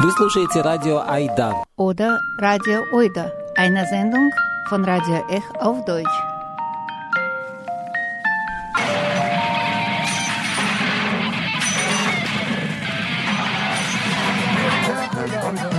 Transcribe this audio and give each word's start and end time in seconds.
Вы 0.00 0.12
слушаете 0.12 0.60
радио 0.60 1.02
Айда. 1.08 1.54
Oder 1.76 2.20
Radio 2.40 2.84
Oida, 2.92 3.32
eine 3.56 3.84
Sendung 3.86 4.30
von 4.68 4.84
Radio 4.84 5.24
Ech 5.28 5.42
auf 5.58 5.84
Deutsch. 5.86 6.06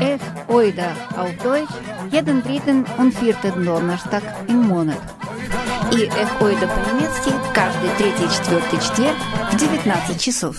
Ech 0.02 0.20
Oida 0.50 0.92
auf 1.16 1.34
Deutsch 1.42 1.70
jeden 2.12 2.44
dritten 2.44 2.86
und 2.98 3.14
vierten 3.14 3.64
Donnerstag 3.64 4.24
im 4.50 4.68
Monat. 4.68 5.00
И 5.94 6.04
Эх 6.04 6.42
Ойда 6.42 6.68
по-немецки 6.68 7.32
каждый 7.54 7.90
третий 7.98 8.30
четвертый 8.36 8.80
четверг 8.80 9.16
в 9.50 9.56
19 9.56 10.22
часов. 10.22 10.58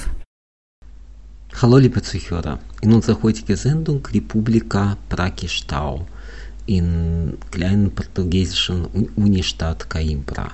Hallo 1.62 1.76
liebe 1.76 2.00
Zuhörer, 2.00 2.58
in 2.80 2.94
unserer 2.94 3.22
heutigen 3.22 3.54
Sendung 3.54 4.00
Republika 4.14 4.96
Prakistau 5.10 6.06
in 6.64 7.36
kleinen 7.50 7.90
portugiesischen 7.90 8.86
Unistadt 9.14 9.90
Coimbra. 9.90 10.52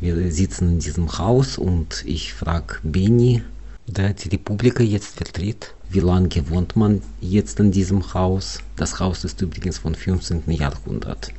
Wir 0.00 0.30
sitzen 0.30 0.74
in 0.74 0.78
diesem 0.78 1.18
Haus 1.18 1.58
und 1.58 2.04
ich 2.06 2.34
frage 2.34 2.76
Benny, 2.84 3.42
der 3.88 4.12
die 4.12 4.28
Republika 4.28 4.84
jetzt 4.84 5.16
vertritt, 5.16 5.74
wie 5.90 5.98
lange 5.98 6.48
wohnt 6.50 6.76
man 6.76 7.02
jetzt 7.20 7.58
in 7.58 7.72
diesem 7.72 8.14
Haus? 8.14 8.60
Das 8.76 9.00
Haus 9.00 9.24
ist 9.24 9.42
übrigens 9.42 9.78
vom 9.78 9.96
15. 9.96 10.44
Jahrhundert. 10.46 11.32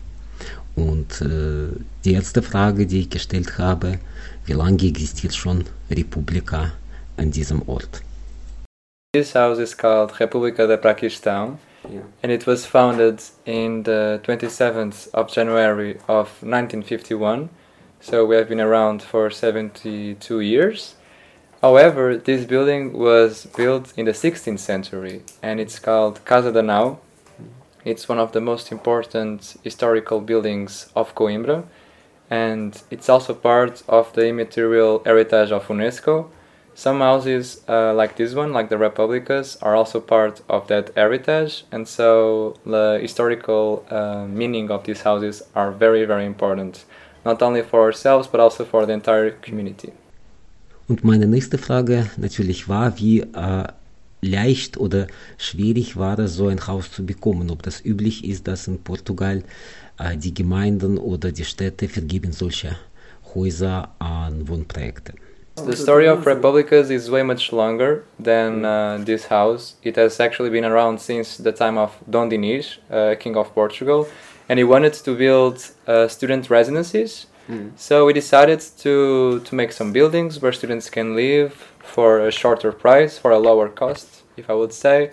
Und 0.75 1.21
äh, 1.21 1.69
die 2.03 2.15
erste 2.15 2.41
Frage, 2.41 2.85
die 2.85 2.99
ich 2.99 3.09
gestellt 3.09 3.57
habe, 3.57 3.99
wie 4.45 4.51
lange 4.51 4.83
existiert 4.83 5.35
schon 5.35 5.63
Republika 5.89 6.73
an 7.15 7.31
diesem 7.31 7.61
Ort? 7.69 8.01
This 9.13 9.33
house 9.33 9.59
is 9.59 9.75
called 9.75 10.11
República 10.13 10.67
de 10.67 10.75
Prá-Kys-Tão 10.75 11.59
Yeah. 11.87 12.01
and 12.23 12.31
it 12.31 12.47
was 12.47 12.65
founded 12.65 13.21
in 13.45 13.83
the 13.83 14.19
27th 14.23 15.07
of 15.13 15.31
January 15.31 15.99
of 16.07 16.41
1951. 16.41 17.49
So 18.01 18.25
we 18.25 18.35
have 18.37 18.49
been 18.49 18.59
around 18.59 19.03
for 19.03 19.29
72 19.29 20.39
years. 20.39 20.95
However, 21.61 22.17
this 22.17 22.45
building 22.45 22.93
was 22.93 23.45
built 23.55 23.93
in 23.95 24.05
the 24.05 24.13
16th 24.13 24.59
century 24.59 25.21
and 25.43 25.59
it's 25.59 25.77
called 25.77 26.25
Casa 26.25 26.51
de 26.51 26.63
Nau. 26.63 26.95
Mm-hmm. 26.95 27.49
It's 27.85 28.09
one 28.09 28.17
of 28.17 28.31
the 28.31 28.41
most 28.41 28.71
important 28.71 29.57
historical 29.63 30.21
buildings 30.21 30.89
of 30.95 31.13
Coimbra 31.13 31.65
and 32.31 32.81
it's 32.89 33.09
also 33.09 33.35
part 33.35 33.83
of 33.87 34.11
the 34.13 34.25
immaterial 34.29 35.03
heritage 35.05 35.51
of 35.51 35.67
UNESCO. 35.67 36.29
Some 36.75 36.99
houses, 37.01 37.61
uh, 37.69 37.93
like 37.93 38.15
this 38.15 38.33
one, 38.33 38.51
like 38.51 38.69
the 38.69 38.77
Republicas, 38.77 39.57
are 39.61 39.75
also 39.75 39.99
part 39.99 40.41
of 40.49 40.67
that 40.67 40.91
heritage, 40.95 41.65
and 41.71 41.87
so 41.87 42.55
the 42.65 42.99
historical 42.99 43.85
uh, 43.91 44.25
meaning 44.27 44.71
of 44.71 44.83
these 44.83 45.01
houses 45.03 45.43
are 45.55 45.71
very, 45.71 46.05
very 46.05 46.25
important, 46.25 46.85
not 47.25 47.41
only 47.43 47.61
for 47.61 47.81
ourselves 47.81 48.27
but 48.27 48.39
also 48.39 48.65
for 48.65 48.85
the 48.85 48.93
entire 48.93 49.31
community. 49.31 49.91
Und 50.89 51.03
meine 51.03 51.27
nächste 51.27 51.57
Frage 51.57 52.09
natürlich 52.17 52.67
war, 52.67 52.97
wie 52.97 53.21
äh, 53.21 53.67
leicht 54.21 54.77
oder 54.77 55.07
schwierig 55.37 55.95
war 55.97 56.19
es, 56.19 56.35
so 56.35 56.47
ein 56.47 56.65
Haus 56.67 56.91
zu 56.91 57.05
bekommen. 57.05 57.49
Ob 57.51 57.61
das 57.63 57.83
üblich 57.85 58.25
ist, 58.25 58.47
dass 58.47 58.67
in 58.67 58.79
Portugal 58.79 59.43
äh, 59.99 60.17
die 60.17 60.33
Gemeinden 60.33 60.97
oder 60.97 61.31
die 61.31 61.45
Städte 61.45 61.87
vergeben 61.87 62.31
solche 62.31 62.75
Häuser 63.33 63.89
an 63.99 64.47
Wohnprojekte. 64.47 65.13
The 65.55 65.75
story 65.75 66.07
of 66.07 66.25
Republicas 66.25 66.89
is 66.89 67.09
way 67.09 67.23
much 67.23 67.53
longer 67.53 68.05
than 68.19 68.65
uh, 68.65 68.97
this 68.99 69.27
house. 69.27 69.75
It 69.83 69.95
has 69.95 70.19
actually 70.19 70.49
been 70.49 70.65
around 70.65 70.99
since 70.99 71.37
the 71.37 71.51
time 71.51 71.77
of 71.77 71.95
Dom 72.09 72.29
Dinis, 72.29 72.77
uh, 72.89 73.15
King 73.19 73.37
of 73.37 73.53
Portugal, 73.53 74.07
and 74.49 74.59
he 74.59 74.63
wanted 74.63 74.93
to 74.93 75.15
build 75.15 75.69
uh, 75.87 76.07
student 76.07 76.49
residences. 76.49 77.27
So 77.75 78.05
we 78.05 78.13
decided 78.13 78.61
to, 78.79 79.41
to 79.41 79.55
make 79.55 79.73
some 79.73 79.91
buildings 79.91 80.41
where 80.41 80.53
students 80.53 80.89
can 80.89 81.13
live 81.15 81.53
for 81.79 82.19
a 82.25 82.31
shorter 82.31 82.71
price, 82.71 83.17
for 83.17 83.31
a 83.31 83.37
lower 83.37 83.67
cost, 83.67 84.23
if 84.37 84.49
I 84.49 84.53
would 84.53 84.71
say. 84.73 85.11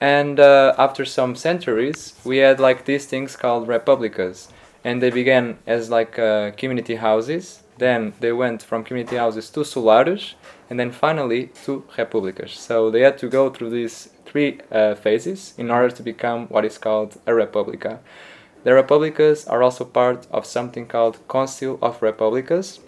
And 0.00 0.38
uh, 0.38 0.74
after 0.78 1.04
some 1.04 1.34
centuries, 1.34 2.14
we 2.24 2.38
had 2.38 2.60
like 2.60 2.84
these 2.84 3.06
things 3.06 3.36
called 3.36 3.66
republicas, 3.68 4.48
and 4.84 5.02
they 5.02 5.10
began 5.10 5.58
as 5.66 5.90
like 5.90 6.18
uh, 6.18 6.52
community 6.52 6.94
houses. 6.96 7.61
Then 7.78 8.12
they 8.20 8.32
went 8.32 8.62
from 8.62 8.84
community 8.84 9.16
houses 9.16 9.50
to 9.50 9.60
solares, 9.60 10.34
and 10.68 10.78
then 10.78 10.90
finally 10.90 11.50
to 11.64 11.84
republicas. 11.96 12.50
So 12.50 12.90
they 12.90 13.00
had 13.00 13.18
to 13.18 13.28
go 13.28 13.50
through 13.50 13.70
these 13.70 14.10
three 14.24 14.60
uh, 14.70 14.94
phases 14.94 15.54
in 15.58 15.70
order 15.70 15.90
to 15.90 16.02
become 16.02 16.46
what 16.48 16.64
is 16.64 16.78
called 16.78 17.18
a 17.26 17.34
republica. 17.34 18.00
The 18.64 18.70
republicas 18.70 19.50
are 19.50 19.62
also 19.62 19.84
part 19.84 20.26
of 20.30 20.46
something 20.46 20.86
called 20.86 21.18
Council 21.28 21.78
of 21.82 22.00
Republicas. 22.00 22.78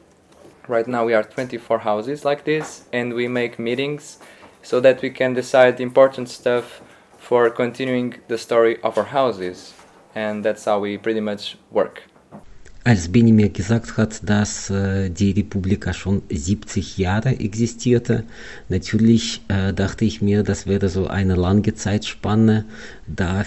Right 0.69 0.87
now 0.87 1.05
we 1.05 1.15
are 1.15 1.25
24 1.25 1.81
houses 1.81 2.25
like 2.25 2.45
this, 2.45 2.85
and 2.93 3.13
we 3.13 3.29
make 3.29 3.59
meetings 3.59 4.19
so 4.63 4.81
that 4.81 5.03
we 5.03 5.11
can 5.11 5.35
decide 5.35 5.81
important 5.81 6.29
stuff 6.29 6.81
for 7.19 7.51
continuing 7.51 8.15
the 8.29 8.39
story 8.39 8.81
of 8.83 8.97
our 8.97 9.05
houses. 9.05 9.75
And 10.15 10.45
that's 10.45 10.65
how 10.65 10.79
we 10.79 10.97
pretty 10.97 11.21
much 11.21 11.57
work. 11.71 12.05
Als 12.87 13.09
Benny 13.09 13.33
mir 13.33 13.49
gesagt 13.49 13.97
hat, 13.97 14.29
dass 14.29 14.69
äh, 14.69 15.09
die 15.09 15.31
Republika 15.31 15.95
schon 15.95 16.21
70 16.29 16.99
Jahre 16.99 17.31
existierte, 17.41 18.25
natürlich 18.69 19.41
äh, 19.49 19.73
dachte 19.73 20.05
ich 20.05 20.21
mir, 20.21 20.43
das 20.43 20.67
wäre 20.67 20.91
so 20.91 21.07
eine 21.07 21.35
lange 21.35 21.73
Zeitspanne. 21.75 22.67
Da 23.07 23.41
äh, 23.41 23.45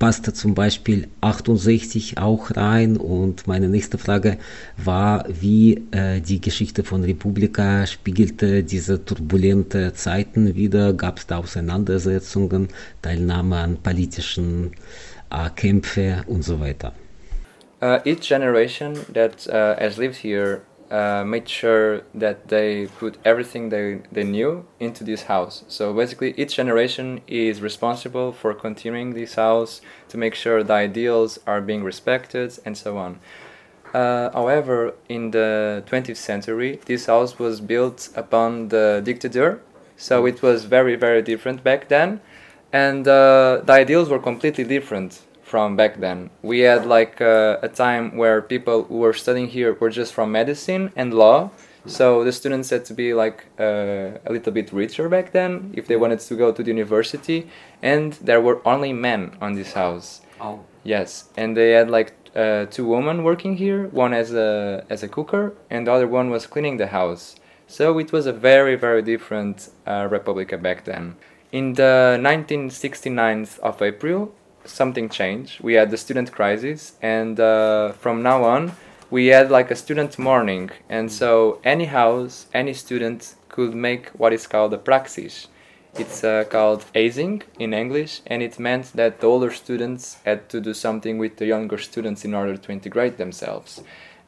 passte 0.00 0.32
zum 0.32 0.54
Beispiel 0.56 1.06
68 1.20 2.18
auch 2.18 2.56
rein. 2.56 2.96
Und 2.96 3.46
meine 3.46 3.68
nächste 3.68 3.98
Frage 3.98 4.36
war, 4.76 5.26
wie 5.28 5.84
äh, 5.92 6.20
die 6.20 6.40
Geschichte 6.40 6.82
von 6.82 7.04
Republika 7.04 7.86
spiegelte 7.86 8.64
diese 8.64 9.04
turbulente 9.04 9.92
Zeiten 9.92 10.56
wieder. 10.56 10.92
Gab 10.92 11.18
es 11.18 11.28
da 11.28 11.36
Auseinandersetzungen, 11.36 12.66
Teilnahme 13.00 13.58
an 13.58 13.76
politischen 13.76 14.72
äh, 15.30 15.50
Kämpfen 15.54 16.24
und 16.26 16.42
so 16.42 16.58
weiter. 16.58 16.92
Uh, 17.80 18.00
each 18.04 18.28
generation 18.28 19.06
that 19.08 19.48
uh, 19.48 19.74
has 19.78 19.96
lived 19.96 20.16
here 20.16 20.62
uh, 20.90 21.24
made 21.24 21.48
sure 21.48 22.02
that 22.12 22.48
they 22.48 22.86
put 22.98 23.16
everything 23.24 23.68
they, 23.68 24.00
they 24.12 24.24
knew 24.24 24.66
into 24.80 25.04
this 25.04 25.22
house. 25.22 25.64
So 25.68 25.94
basically, 25.94 26.34
each 26.36 26.56
generation 26.56 27.20
is 27.26 27.62
responsible 27.62 28.32
for 28.32 28.52
continuing 28.52 29.14
this 29.14 29.36
house 29.36 29.80
to 30.08 30.18
make 30.18 30.34
sure 30.34 30.62
the 30.62 30.74
ideals 30.74 31.38
are 31.46 31.60
being 31.60 31.84
respected 31.84 32.58
and 32.66 32.76
so 32.76 32.98
on. 32.98 33.20
Uh, 33.94 34.30
however, 34.32 34.94
in 35.08 35.30
the 35.30 35.82
20th 35.86 36.16
century, 36.16 36.80
this 36.86 37.06
house 37.06 37.38
was 37.38 37.60
built 37.60 38.08
upon 38.14 38.68
the 38.68 39.00
dictator, 39.04 39.62
so 39.96 40.26
it 40.26 40.42
was 40.42 40.64
very, 40.64 40.96
very 40.96 41.22
different 41.22 41.64
back 41.64 41.88
then, 41.88 42.20
and 42.72 43.08
uh, 43.08 43.60
the 43.64 43.72
ideals 43.72 44.08
were 44.08 44.18
completely 44.18 44.64
different 44.64 45.22
from 45.50 45.76
back 45.76 45.98
then. 45.98 46.30
We 46.42 46.60
had 46.60 46.86
like 46.86 47.20
uh, 47.20 47.58
a 47.60 47.68
time 47.68 48.16
where 48.16 48.40
people 48.40 48.84
who 48.84 48.98
were 48.98 49.12
studying 49.12 49.48
here 49.48 49.74
were 49.74 49.90
just 49.90 50.14
from 50.14 50.30
medicine 50.30 50.92
and 50.94 51.12
law, 51.12 51.50
so 51.86 52.24
the 52.24 52.32
students 52.32 52.70
had 52.70 52.84
to 52.84 52.94
be 52.94 53.14
like 53.14 53.46
uh, 53.58 54.18
a 54.26 54.30
little 54.30 54.52
bit 54.52 54.72
richer 54.72 55.08
back 55.08 55.32
then 55.32 55.72
if 55.74 55.86
they 55.88 55.96
wanted 55.96 56.20
to 56.20 56.34
go 56.36 56.52
to 56.52 56.62
the 56.62 56.70
university, 56.70 57.48
and 57.82 58.12
there 58.28 58.40
were 58.40 58.60
only 58.64 58.92
men 58.92 59.32
on 59.40 59.54
this 59.54 59.72
house. 59.72 60.20
Oh. 60.40 60.60
Yes, 60.84 61.28
and 61.36 61.56
they 61.56 61.72
had 61.72 61.90
like 61.90 62.12
uh, 62.34 62.66
two 62.66 62.86
women 62.86 63.24
working 63.24 63.56
here, 63.56 63.88
one 63.88 64.14
as 64.14 64.32
a 64.32 64.84
as 64.88 65.02
a 65.02 65.08
cooker, 65.08 65.54
and 65.68 65.86
the 65.86 65.92
other 65.92 66.06
one 66.06 66.30
was 66.30 66.46
cleaning 66.46 66.76
the 66.76 66.86
house. 66.86 67.36
So 67.66 67.98
it 67.98 68.12
was 68.12 68.26
a 68.26 68.32
very 68.32 68.76
very 68.76 69.02
different 69.02 69.70
uh, 69.86 70.06
Republica 70.10 70.56
back 70.56 70.84
then. 70.84 71.16
In 71.52 71.74
the 71.74 72.16
1969th 72.20 73.58
of 73.58 73.82
April, 73.82 74.32
something 74.64 75.08
changed. 75.08 75.60
We 75.62 75.74
had 75.74 75.90
the 75.90 75.96
student 75.96 76.32
crisis, 76.32 76.92
and 77.02 77.38
uh, 77.38 77.92
from 77.92 78.22
now 78.22 78.44
on, 78.44 78.72
we 79.10 79.26
had 79.26 79.50
like 79.50 79.70
a 79.70 79.76
student 79.76 80.18
mourning, 80.18 80.70
and 80.88 81.10
so 81.10 81.60
any 81.64 81.86
house, 81.86 82.46
any 82.54 82.74
student 82.74 83.34
could 83.48 83.74
make 83.74 84.08
what 84.10 84.32
is 84.32 84.46
called 84.46 84.72
a 84.72 84.78
praxis. 84.78 85.48
It's 85.98 86.22
uh, 86.22 86.44
called 86.48 86.84
hazing 86.94 87.42
in 87.58 87.74
English, 87.74 88.22
and 88.26 88.42
it 88.42 88.58
meant 88.58 88.92
that 88.94 89.20
the 89.20 89.26
older 89.26 89.50
students 89.50 90.18
had 90.24 90.48
to 90.50 90.60
do 90.60 90.72
something 90.72 91.18
with 91.18 91.36
the 91.36 91.46
younger 91.46 91.78
students 91.78 92.24
in 92.24 92.32
order 92.32 92.56
to 92.56 92.72
integrate 92.72 93.16
themselves. 93.18 93.82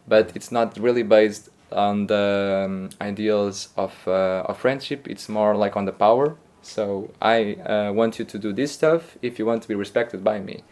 But 0.09 0.33
it's 0.35 0.51
not 0.51 0.77
really 0.77 1.05
based 1.05 1.51
on 1.71 2.09
the 2.09 2.65
um, 2.67 2.91
ideals 3.01 3.69
of, 3.77 3.95
uh, 4.07 4.45
of 4.47 4.59
friendship, 4.59 5.07
it's 5.09 5.29
more 5.29 5.57
like 5.57 5.77
on 5.77 5.85
the 5.85 5.93
power. 5.93 6.37
So 6.63 7.11
I 7.21 7.55
uh, 7.55 7.93
want 7.93 8.19
you 8.19 8.25
to 8.25 8.39
do 8.39 8.53
this 8.53 8.73
stuff 8.73 9.19
if 9.21 9.39
you 9.39 9.47
want 9.47 9.63
to 9.63 9.69
be 9.69 9.75
respected 9.75 10.25
by 10.25 10.41
me. 10.41 10.63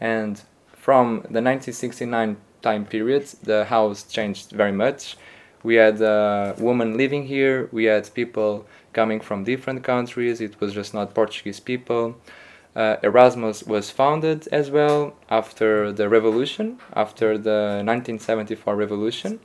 And 0.00 0.40
from 0.72 1.20
the 1.30 1.40
1969 1.42 2.36
time 2.62 2.84
period, 2.84 3.26
the 3.42 3.64
house 3.66 4.02
changed 4.04 4.50
very 4.50 4.72
much. 4.72 5.16
We 5.62 5.76
had 5.76 6.00
uh, 6.00 6.54
women 6.58 6.96
living 6.96 7.26
here, 7.26 7.68
we 7.72 7.84
had 7.84 8.12
people 8.14 8.66
coming 8.92 9.20
from 9.20 9.44
different 9.44 9.82
countries. 9.84 10.40
It 10.40 10.60
was 10.60 10.72
just 10.72 10.94
not 10.94 11.14
Portuguese 11.14 11.60
people. 11.60 12.16
Uh, 12.76 12.96
Erasmus 13.02 13.64
was 13.64 13.90
founded 13.90 14.46
as 14.52 14.70
well 14.70 15.14
after 15.30 15.92
the 15.92 16.08
revolution, 16.08 16.78
after 16.94 17.36
the 17.36 17.82
1974 17.84 18.76
revolution. 18.76 19.40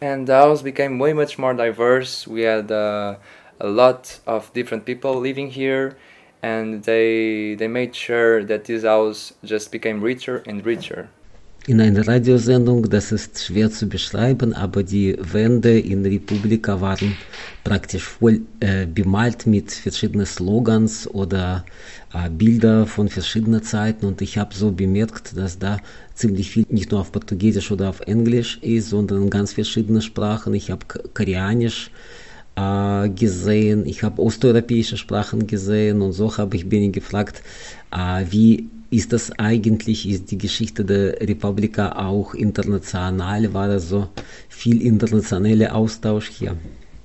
And 0.00 0.26
the 0.26 0.34
house 0.34 0.60
became 0.60 0.98
way 0.98 1.12
much 1.12 1.38
more 1.38 1.54
diverse. 1.54 2.26
We 2.26 2.42
had 2.42 2.70
uh, 2.70 3.16
a 3.60 3.68
lot 3.68 4.20
of 4.26 4.52
different 4.52 4.84
people 4.84 5.14
living 5.20 5.50
here, 5.50 5.96
and 6.42 6.82
they, 6.84 7.54
they 7.54 7.68
made 7.68 7.94
sure 7.94 8.44
that 8.44 8.64
this 8.64 8.84
house 8.84 9.32
just 9.44 9.70
became 9.72 10.00
richer 10.00 10.42
and 10.46 10.64
richer. 10.64 11.08
In 11.66 11.80
einer 11.80 12.06
Radiosendung, 12.06 12.90
das 12.90 13.10
ist 13.10 13.42
schwer 13.42 13.70
zu 13.70 13.88
beschreiben, 13.88 14.52
aber 14.52 14.82
die 14.82 15.16
Wände 15.18 15.78
in 15.78 16.04
Republika 16.04 16.78
waren 16.82 17.16
praktisch 17.64 18.04
voll 18.04 18.42
äh, 18.60 18.84
bemalt 18.84 19.46
mit 19.46 19.72
verschiedenen 19.72 20.26
Slogans 20.26 21.08
oder 21.08 21.64
äh, 22.12 22.28
Bilder 22.28 22.86
von 22.86 23.08
verschiedenen 23.08 23.62
Zeiten 23.62 24.04
und 24.04 24.20
ich 24.20 24.36
habe 24.36 24.54
so 24.54 24.72
bemerkt, 24.72 25.38
dass 25.38 25.58
da 25.58 25.78
ziemlich 26.12 26.50
viel 26.50 26.66
nicht 26.68 26.90
nur 26.90 27.00
auf 27.00 27.10
Portugiesisch 27.12 27.70
oder 27.70 27.88
auf 27.88 28.00
Englisch 28.00 28.58
ist, 28.60 28.90
sondern 28.90 29.22
in 29.22 29.30
ganz 29.30 29.54
verschiedene 29.54 30.02
Sprachen. 30.02 30.52
Ich 30.52 30.70
habe 30.70 30.84
Koreanisch 31.14 31.90
äh, 32.56 33.08
gesehen, 33.08 33.86
ich 33.86 34.02
habe 34.02 34.22
osteuropäische 34.22 34.96
Sprachen 34.96 35.46
gesehen 35.46 36.02
und 36.02 36.12
so 36.12 36.36
habe 36.36 36.56
ich 36.56 36.68
bin 36.68 36.92
gefragt, 36.92 37.42
äh, 37.92 38.24
wie 38.30 38.68
ist 38.90 39.12
das 39.12 39.32
eigentlich, 39.38 40.08
ist 40.08 40.30
die 40.30 40.38
Geschichte 40.38 40.84
der 40.84 41.20
Republika 41.20 41.92
auch 41.92 42.34
international, 42.34 43.52
war 43.52 43.68
da 43.68 43.78
so 43.78 44.08
viel 44.48 44.82
internationaler 44.82 45.74
Austausch 45.74 46.28
hier? 46.28 46.56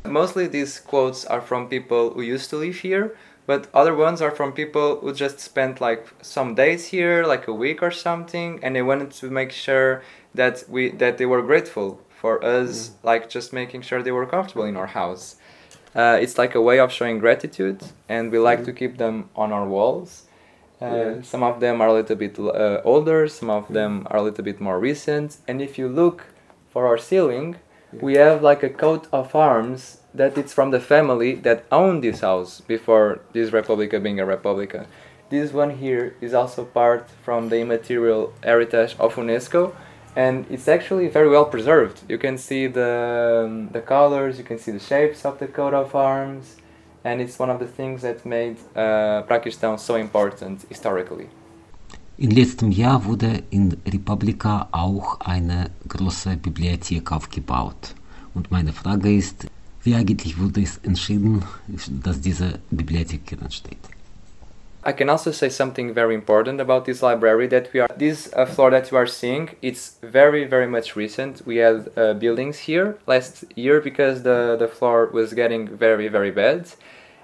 Mostly 0.07 0.47
these 0.47 0.81
quotes 0.85 1.25
are 1.25 1.41
from 1.41 1.67
people 1.67 2.11
who 2.13 2.21
used 2.21 2.49
to 2.51 2.59
live 2.59 2.79
here, 2.81 3.11
but 3.47 3.67
other 3.73 3.95
ones 3.97 4.21
are 4.21 4.31
from 4.31 4.53
people 4.53 4.99
who 5.01 5.11
just 5.11 5.39
spent 5.39 5.79
like 5.79 6.03
some 6.21 6.55
days 6.55 6.85
here, 6.85 7.25
like 7.27 7.47
a 7.47 7.53
week 7.53 7.81
or 7.81 7.91
something, 7.91 8.59
and 8.63 8.75
they 8.75 8.83
wanted 8.83 9.11
to 9.19 9.29
make 9.29 9.51
sure 9.51 10.01
that 10.35 10.63
we 10.69 10.91
that 10.91 11.17
they 11.17 11.25
were 11.25 11.41
grateful 11.41 11.99
for 12.19 12.43
us, 12.43 12.89
mm. 12.89 12.93
like 13.03 13.29
just 13.29 13.53
making 13.53 13.81
sure 13.81 14.03
they 14.03 14.11
were 14.11 14.25
comfortable 14.25 14.65
in 14.65 14.75
our 14.75 14.87
house. 14.87 15.37
Uh, 15.95 16.17
it's 16.21 16.37
like 16.37 16.53
a 16.53 16.61
way 16.61 16.79
of 16.79 16.91
showing 16.91 17.17
gratitude, 17.19 17.81
and 18.07 18.31
we 18.31 18.37
like 18.37 18.59
mm. 18.59 18.65
to 18.65 18.73
keep 18.73 18.97
them 18.97 19.29
on 19.35 19.51
our 19.51 19.65
walls. 19.65 20.23
Uh, 20.81 20.85
yeah. 20.85 21.21
Some 21.21 21.43
of 21.43 21.59
them 21.59 21.81
are 21.81 21.87
a 21.87 21.93
little 21.93 22.15
bit 22.15 22.37
uh, 22.39 22.81
older, 22.83 23.27
some 23.27 23.49
of 23.49 23.67
them 23.67 24.07
are 24.09 24.17
a 24.17 24.21
little 24.21 24.43
bit 24.43 24.61
more 24.61 24.79
recent. 24.79 25.37
And 25.47 25.61
if 25.61 25.77
you 25.77 25.87
look 25.87 26.25
for 26.69 26.87
our 26.87 26.97
ceiling, 26.97 27.55
yeah. 27.91 27.99
we 28.01 28.13
have 28.15 28.41
like 28.41 28.63
a 28.63 28.69
coat 28.69 29.07
of 29.11 29.35
arms 29.35 30.01
that 30.13 30.37
it's 30.37 30.53
from 30.53 30.71
the 30.71 30.79
family 30.79 31.35
that 31.35 31.65
owned 31.71 32.03
this 32.03 32.21
house 32.21 32.61
before 32.61 33.19
this 33.33 33.51
Republica 33.51 33.99
being 33.99 34.19
a 34.19 34.25
Republica. 34.25 34.87
This 35.29 35.53
one 35.53 35.77
here 35.77 36.15
is 36.21 36.33
also 36.33 36.65
part 36.65 37.09
from 37.23 37.49
the 37.49 37.59
immaterial 37.59 38.33
heritage 38.43 38.95
of 38.99 39.15
UNESCO 39.15 39.75
and 40.15 40.45
it's 40.49 40.67
actually 40.67 41.07
very 41.07 41.29
well 41.29 41.45
preserved. 41.45 42.01
You 42.07 42.17
can 42.17 42.37
see 42.37 42.67
the, 42.67 43.45
um, 43.45 43.69
the 43.71 43.81
colors, 43.81 44.37
you 44.37 44.43
can 44.43 44.57
see 44.57 44.71
the 44.71 44.79
shapes 44.79 45.25
of 45.25 45.39
the 45.39 45.47
coat 45.47 45.73
of 45.73 45.93
arms, 45.95 46.57
and 47.03 47.21
it's 47.21 47.39
one 47.39 47.49
of 47.49 47.59
the 47.59 47.67
things 47.67 48.01
that 48.01 48.25
made 48.25 48.57
uh, 48.75 49.23
Prá-Kys-Tão 49.27 49.77
so 49.79 49.95
important 49.95 50.65
historically. 50.69 51.27
In 52.17 52.31
letztem 52.31 52.71
Jahr 52.71 53.05
wurde 53.05 53.43
in 53.49 53.77
Republika 53.85 54.67
auch 54.71 55.21
eine 55.21 55.71
große 55.87 56.35
Bibliothek 56.35 57.13
aufgebaut. 57.13 57.95
Und 58.33 58.51
meine 58.51 58.73
Frage 58.73 59.15
ist, 59.15 59.47
wie 59.83 59.95
eigentlich 59.95 60.37
wurde 60.37 60.61
es 60.61 60.79
entschieden, 60.83 61.43
dass 62.03 62.19
diese 62.19 62.59
Bibliothek 62.71 63.31
entsteht? 63.41 63.77
I 64.83 64.93
can 64.93 65.09
also 65.09 65.31
say 65.31 65.49
something 65.49 65.93
very 65.93 66.15
important 66.15 66.61
about 66.61 66.85
this 66.85 67.03
library 67.03 67.47
that 67.47 67.73
we 67.73 67.81
are 67.81 67.89
this 67.97 68.31
uh, 68.33 68.45
floor 68.45 68.71
that 68.71 68.91
you 68.91 68.97
are 68.97 69.07
seeing 69.07 69.49
it's 69.61 69.97
very 70.01 70.45
very 70.45 70.67
much 70.67 70.95
recent. 70.95 71.45
We 71.45 71.57
had 71.57 71.89
uh, 71.97 72.13
buildings 72.13 72.59
here 72.59 72.97
last 73.05 73.43
year 73.55 73.81
because 73.81 74.23
the 74.23 74.55
the 74.57 74.69
floor 74.69 75.07
was 75.11 75.33
getting 75.33 75.67
very 75.67 76.07
very 76.07 76.31
bad. 76.31 76.71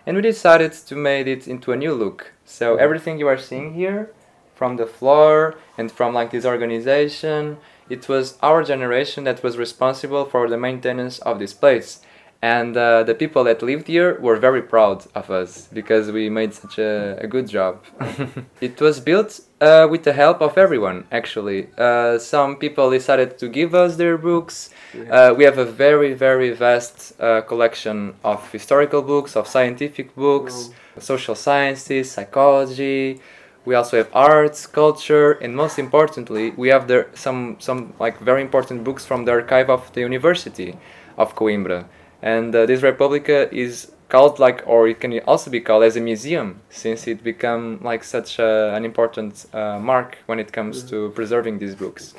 And 0.06 0.18
we 0.18 0.22
decided 0.22 0.74
to 0.74 0.96
make 0.96 1.28
it 1.28 1.48
into 1.48 1.72
a 1.72 1.78
new 1.78 1.94
look. 1.94 2.34
So 2.46 2.76
everything 2.76 3.20
you 3.20 3.28
are 3.28 3.40
seeing 3.40 3.74
here 3.74 4.12
from 4.54 4.76
the 4.78 4.86
floor 4.86 5.56
and 5.78 5.92
from 5.92 6.14
like 6.14 6.32
this 6.32 6.46
organization 6.46 7.58
it 7.90 8.10
was 8.10 8.38
our 8.42 8.64
generation 8.64 9.26
that 9.26 9.44
was 9.44 9.58
responsible 9.58 10.26
for 10.26 10.50
the 10.50 10.58
maintenance 10.58 11.20
of 11.20 11.40
this 11.40 11.54
place 11.54 12.00
and 12.46 12.78
uh, 12.78 13.02
the 13.02 13.16
people 13.16 13.44
that 13.44 13.64
lived 13.64 13.88
here 13.88 14.20
were 14.20 14.36
very 14.36 14.62
proud 14.62 15.04
of 15.16 15.32
us 15.32 15.68
because 15.74 16.12
we 16.12 16.30
made 16.30 16.54
such 16.54 16.78
a, 16.78 17.18
a 17.26 17.26
good 17.26 17.48
job. 17.48 17.84
it 18.62 18.80
was 18.80 19.00
built 19.00 19.40
uh, 19.62 19.88
with 19.90 20.04
the 20.04 20.14
help 20.14 20.42
of 20.42 20.56
everyone, 20.56 21.08
actually. 21.12 21.70
Uh, 21.76 22.20
some 22.20 22.58
people 22.58 22.92
decided 22.92 23.40
to 23.40 23.48
give 23.50 23.74
us 23.74 23.96
their 23.96 24.16
books. 24.16 24.70
Uh, 25.10 25.34
we 25.36 25.44
have 25.44 25.58
a 25.58 25.66
very, 25.66 26.14
very 26.14 26.52
vast 26.52 27.20
uh, 27.20 27.42
collection 27.42 28.14
of 28.24 28.40
historical 28.52 29.02
books, 29.02 29.36
of 29.36 29.48
scientific 29.48 30.16
books, 30.16 30.70
social 31.00 31.34
sciences, 31.34 32.12
psychology. 32.12 33.20
We 33.66 33.74
also 33.74 33.98
have 33.98 34.10
arts, 34.14 34.68
culture, 34.68 35.32
and 35.32 35.56
most 35.56 35.80
importantly, 35.80 36.52
we 36.52 36.68
have 36.70 36.88
there 36.88 37.08
some 37.16 37.58
some 37.60 37.80
like 38.00 38.20
very 38.20 38.42
important 38.48 38.84
books 38.84 39.04
from 39.04 39.26
the 39.26 39.32
archive 39.32 39.72
of 39.72 39.82
the 39.94 40.02
University 40.02 40.78
of 41.18 41.34
Coimbra 41.34 41.86
and 42.26 42.54
uh, 42.56 42.66
this 42.66 42.82
Republica 42.82 43.48
is 43.56 43.92
called 44.10 44.40
like 44.40 44.64
or 44.66 44.88
it 44.88 45.00
can 45.00 45.18
also 45.26 45.50
be 45.50 45.62
called 45.62 45.84
as 45.84 45.96
a 45.96 46.02
museum 46.02 46.60
since 46.70 47.08
it 47.08 47.24
become 47.24 47.80
like 47.84 48.04
such 48.04 48.40
a, 48.40 48.74
an 48.76 48.84
important 48.84 49.46
uh, 49.54 49.80
mark 49.80 50.18
when 50.26 50.40
it 50.40 50.52
comes 50.52 50.84
to 50.84 51.12
preserving 51.12 51.60
these 51.60 51.76
books. 51.76 52.14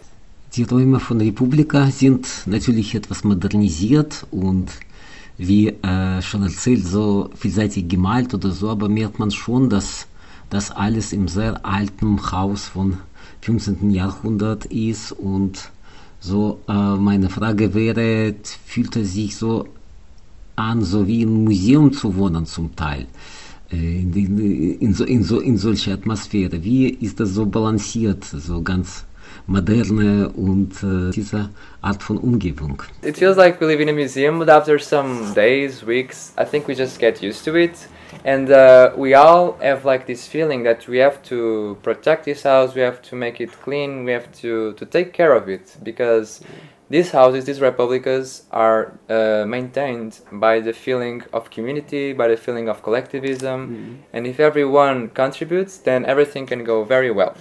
Die 0.55 0.63
Räume 0.63 1.01
von 1.01 1.21
Republika 1.21 1.91
sind 1.91 2.27
natürlich 2.47 2.95
etwas 2.95 3.25
modernisiert 3.25 4.27
und 4.31 4.71
wie 5.37 5.69
äh, 5.69 6.23
schon 6.23 6.45
erzählt, 6.45 6.87
so 6.87 7.29
vielseitig 7.35 7.89
gemalt 7.89 8.33
oder 8.33 8.53
so, 8.53 8.71
aber 8.71 8.89
merkt 8.89 9.19
man 9.19 9.31
schon, 9.31 9.69
dass 9.69 10.07
das 10.49 10.71
alles 10.71 11.13
im 11.13 11.29
sehr 11.29 11.67
alten 11.67 12.19
Haus 12.33 12.69
von 12.69 12.99
15. 13.43 13.91
Jahrhundert 13.91 14.65
ist 14.67 15.13
und 15.13 15.71
so 16.21 16.61
äh, 16.69 16.73
meine 16.73 17.29
Frage 17.29 17.75
wäre, 17.75 18.35
fühlt 18.65 18.97
er 18.97 19.05
sich 19.05 19.37
so 19.37 19.67
an, 20.57 20.83
so 20.83 21.07
wie 21.07 21.23
im 21.23 21.45
Museum 21.45 21.93
zu 21.93 22.17
wohnen 22.17 22.47
zum 22.47 22.75
Teil. 22.75 23.07
In, 23.71 24.13
in, 24.15 24.79
in, 24.81 24.95
so, 24.95 25.05
in, 25.05 25.23
so, 25.23 25.41
in 25.41 25.57
solcher 25.57 25.93
Atmosphäre. 25.95 26.63
Wie 26.63 26.89
ist 26.89 27.19
das 27.19 27.31
so 27.31 27.47
balanciert, 27.47 28.25
so 28.25 28.63
ganz 28.63 29.05
moderne 29.47 30.29
und 30.31 30.83
äh, 30.83 31.11
diese 31.11 31.51
Art 31.83 32.03
von 32.03 32.19
Umgebung? 32.19 32.83
It 33.03 33.17
feels 33.17 33.37
like 33.37 33.61
we 33.61 33.67
live 33.67 33.81
in 33.81 33.89
a 33.89 33.93
museum, 33.93 34.39
but 34.39 34.49
after 34.49 34.79
some 34.79 35.35
days, 35.35 35.85
weeks, 35.85 36.33
I 36.39 36.45
think 36.45 36.69
we 36.69 36.75
just 36.75 36.99
get 36.99 37.23
used 37.23 37.45
to 37.45 37.57
it. 37.57 37.89
And 38.25 38.51
uh, 38.51 38.93
we 38.97 39.15
all 39.15 39.57
have 39.61 39.85
like 39.85 40.07
this 40.07 40.27
feeling 40.27 40.63
that 40.65 40.87
we 40.89 40.99
have 40.99 41.23
to 41.25 41.77
protect 41.83 42.25
this 42.25 42.45
house, 42.45 42.75
we 42.75 42.83
have 42.83 43.03
to 43.03 43.17
make 43.17 43.41
it 43.41 43.51
clean, 43.63 44.05
we 44.05 44.13
have 44.13 44.31
to, 44.41 44.75
to 44.75 44.87
take 44.87 45.13
care 45.13 45.33
of 45.33 45.49
it 45.49 45.77
because 45.83 46.41
these 46.89 47.11
houses, 47.11 47.45
these 47.45 47.61
republicas, 47.61 48.43
are 48.51 48.93
uh, 49.09 49.45
maintained 49.47 50.21
by 50.33 50.61
the 50.61 50.73
feeling 50.73 51.23
of 51.33 51.51
community, 51.51 52.13
by 52.13 52.29
the 52.29 52.37
feeling 52.37 52.69
of 52.69 52.83
collectivism, 52.83 53.69
mm. 53.69 53.97
and 54.13 54.27
if 54.27 54.39
everyone 54.41 55.09
contributes, 55.11 55.79
then 55.79 56.05
everything 56.05 56.47
can 56.47 56.65
go 56.65 56.85
very 56.85 57.11
well. 57.11 57.35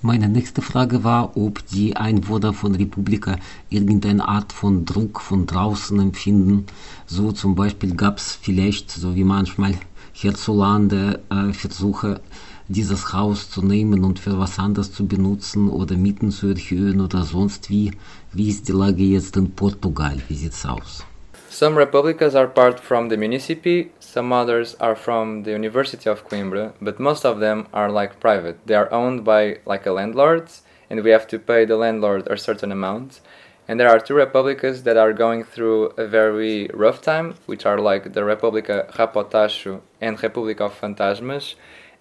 Meine 0.00 0.28
nächste 0.28 0.62
Frage 0.62 1.02
war, 1.02 1.36
ob 1.36 1.66
die 1.66 1.96
Einwohner 1.96 2.52
von 2.52 2.76
Republika 2.76 3.34
irgendeine 3.68 4.28
Art 4.28 4.52
von 4.52 4.84
Druck 4.84 5.20
von 5.20 5.44
draußen 5.44 5.98
empfinden. 5.98 6.66
So 7.06 7.32
zum 7.32 7.56
Beispiel 7.56 7.96
gab 7.96 8.18
es 8.18 8.38
vielleicht, 8.40 8.92
so 8.92 9.16
wie 9.16 9.24
manchmal 9.24 9.74
hierzulande, 10.12 11.20
äh, 11.30 11.52
Versuche, 11.52 12.20
dieses 12.68 13.12
Haus 13.12 13.50
zu 13.50 13.64
nehmen 13.64 14.04
und 14.04 14.18
für 14.18 14.38
was 14.38 14.58
anderes 14.58 14.92
zu 14.92 15.06
benutzen 15.06 15.70
oder 15.70 15.96
Mieten 15.96 16.30
zu 16.30 16.48
erhöhen 16.48 17.00
oder 17.00 17.22
sonst 17.22 17.70
wie. 17.70 17.92
Wie 18.32 18.50
ist 18.50 18.68
die 18.68 18.72
Lage 18.72 19.02
jetzt 19.02 19.36
in 19.36 19.50
Portugal? 19.50 20.16
Wie 20.28 20.50
aus? 20.68 21.04
Some 21.50 21.76
republicas 21.76 22.34
are 22.34 22.46
part 22.46 22.78
from 22.78 23.08
the 23.08 23.16
municipality, 23.16 23.90
some 24.00 24.32
others 24.34 24.76
are 24.80 24.94
from 24.94 25.44
the 25.44 25.52
University 25.52 26.08
of 26.08 26.28
Coimbra, 26.28 26.72
but 26.80 27.00
most 27.00 27.24
of 27.24 27.40
them 27.40 27.66
are 27.72 27.90
like 27.90 28.20
private. 28.20 28.58
They 28.66 28.74
are 28.74 28.92
owned 28.92 29.24
by 29.24 29.58
like 29.64 29.86
a 29.86 29.92
landlord, 29.92 30.50
and 30.90 31.02
we 31.02 31.10
have 31.10 31.26
to 31.28 31.38
pay 31.38 31.64
the 31.64 31.76
landlord 31.76 32.28
a 32.28 32.36
certain 32.36 32.70
amount. 32.70 33.20
And 33.66 33.80
there 33.80 33.88
are 33.88 33.98
two 33.98 34.14
republicas 34.14 34.84
that 34.84 34.96
are 34.96 35.12
going 35.12 35.42
through 35.42 35.92
a 35.96 36.06
very 36.06 36.68
rough 36.74 37.00
time, 37.00 37.34
which 37.46 37.66
are 37.66 37.78
like 37.78 38.12
the 38.12 38.20
República 38.20 38.90
Rápo-Táxo 38.92 39.80
and 40.00 40.18
República 40.18 40.62
of 40.66 40.80
Fantasmas. 40.80 41.54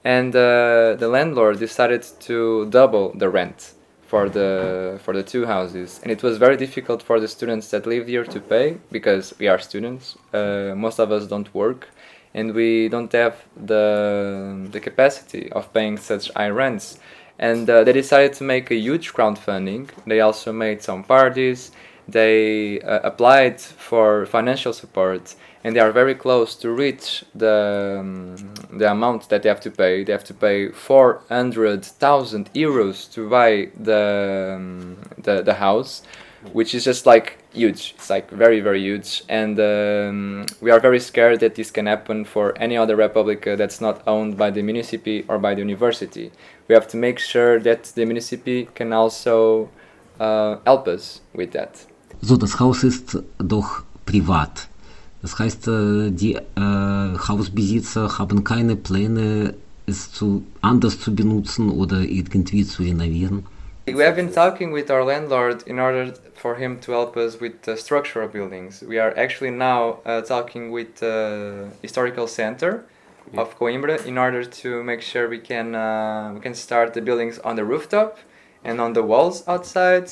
And 0.08 0.34
uh, 0.34 0.96
the 0.98 1.10
landlord 1.10 1.60
decided 1.60 2.02
to 2.22 2.66
double 2.68 3.12
the 3.12 3.28
rent 3.28 3.74
for 4.04 4.30
the 4.30 5.02
for 5.04 5.14
the 5.14 5.22
two 5.22 5.46
houses, 5.46 6.00
and 6.02 6.10
it 6.10 6.24
was 6.24 6.38
very 6.38 6.56
difficult 6.56 7.04
for 7.04 7.20
the 7.20 7.28
students 7.28 7.68
that 7.72 7.86
live 7.86 8.08
here 8.08 8.24
to 8.24 8.40
pay 8.40 8.78
because 8.90 9.36
we 9.38 9.50
are 9.50 9.60
students. 9.60 10.16
Uh, 10.34 10.74
most 10.78 11.00
of 11.00 11.12
us 11.12 11.28
don't 11.28 11.54
work, 11.54 11.90
and 12.34 12.54
we 12.54 12.88
don't 12.88 13.12
have 13.12 13.36
the 13.58 14.70
the 14.72 14.80
capacity 14.80 15.52
of 15.52 15.74
paying 15.74 15.98
such 15.98 16.32
high 16.38 16.52
rents. 16.52 17.00
And 17.38 17.70
uh, 17.70 17.84
they 17.84 17.92
decided 17.92 18.32
to 18.40 18.46
make 18.46 18.72
a 18.72 18.76
huge 18.76 19.14
crowdfunding. 19.14 19.90
They 20.06 20.22
also 20.22 20.54
made 20.54 20.82
some 20.82 21.04
parties. 21.04 21.72
They 22.08 22.80
uh, 22.80 23.02
applied 23.04 23.60
for 23.60 24.26
financial 24.26 24.72
support, 24.72 25.36
and 25.68 25.76
they 25.76 25.82
are 25.82 25.92
very 25.92 26.16
close 26.16 26.56
to 26.56 26.72
reach 26.72 27.26
the 27.36 27.98
um, 28.00 28.38
the 28.80 28.90
amount 28.90 29.28
that 29.28 29.44
they 29.44 29.50
have 29.50 29.60
to 29.60 29.70
pay. 29.70 30.06
They 30.06 30.14
have 30.14 30.24
to 30.24 30.34
pay 30.34 30.70
four 30.72 31.22
hundred 31.28 31.84
thousand 31.84 32.50
euros 32.54 33.12
to 33.12 33.30
buy 33.30 33.68
the, 33.78 34.56
um, 34.56 34.98
the 35.22 35.42
the 35.44 35.56
house, 35.56 36.04
which 36.54 36.74
is 36.74 36.86
just 36.86 37.06
like 37.06 37.28
huge. 37.52 37.96
It's 37.98 38.10
like 38.10 38.32
very 38.32 38.62
very 38.62 38.82
huge, 38.82 39.24
and 39.28 39.60
um, 39.60 40.46
we 40.62 40.72
are 40.72 40.80
very 40.80 41.02
scared 41.02 41.42
that 41.42 41.56
this 41.56 41.70
can 41.70 41.86
happen 41.86 42.24
for 42.24 42.54
any 42.58 42.78
other 42.78 42.96
republica 42.96 43.58
that's 43.58 43.82
not 43.82 44.08
owned 44.08 44.38
by 44.38 44.50
the 44.52 44.62
municipality 44.62 45.26
or 45.28 45.38
by 45.38 45.54
the 45.54 45.60
university. 45.60 46.32
We 46.70 46.76
have 46.76 46.88
to 46.88 46.98
make 46.98 47.20
sure 47.20 47.60
that 47.60 47.84
the 47.96 48.06
municipality 48.06 48.70
can 48.74 48.94
also 48.94 49.70
uh, 50.18 50.60
help 50.66 50.88
us 50.88 51.20
with 51.34 51.52
that. 51.52 51.86
So, 52.22 52.38
das 52.38 52.58
Haus 52.58 52.86
ist 52.86 53.18
doch 53.38 53.84
privat. 54.06 54.70
Das 55.28 55.40
heißt, 55.40 55.68
die 55.68 56.36
äh, 56.36 56.40
Hausbesitzer 57.28 58.18
haben 58.18 58.46
keine 58.46 58.78
Pläne, 58.78 59.56
es 59.86 60.10
zu, 60.14 60.46
anders 60.62 61.02
zu 61.02 61.14
benutzen 61.14 61.70
oder 61.70 61.98
irgendwie 61.98 62.66
zu 62.66 62.84
renovieren. 62.84 63.46
We 63.88 64.06
have 64.06 64.16
been 64.16 64.32
talking 64.32 64.74
with 64.74 64.90
our 64.90 65.06
landlord 65.06 65.64
in 65.64 65.80
order 65.80 66.14
for 66.36 66.56
him 66.56 66.80
to 66.80 66.94
help 66.94 67.18
us 67.18 67.42
with 67.42 67.56
the 67.66 67.76
structural 67.76 68.30
buildings. 68.30 68.82
We 68.88 69.02
are 69.02 69.14
actually 69.18 69.52
now 69.52 70.00
uh, 70.06 70.22
talking 70.22 70.72
with 70.72 71.00
the 71.02 71.72
historical 71.82 72.28
center 72.28 72.86
yeah. 73.34 73.42
of 73.42 73.60
Coimbra 73.60 74.06
in 74.06 74.18
order 74.18 74.46
to 74.46 74.82
make 74.82 75.02
sure 75.02 75.28
we 75.28 75.40
can 75.40 75.76
uh, 75.76 76.32
we 76.36 76.40
can 76.40 76.54
start 76.54 76.94
the 76.94 77.02
buildings 77.02 77.38
on 77.40 77.58
the 77.58 77.66
rooftop 77.66 78.18
and 78.64 78.80
on 78.80 78.94
the 78.94 79.04
walls 79.04 79.44
outside. 79.46 80.10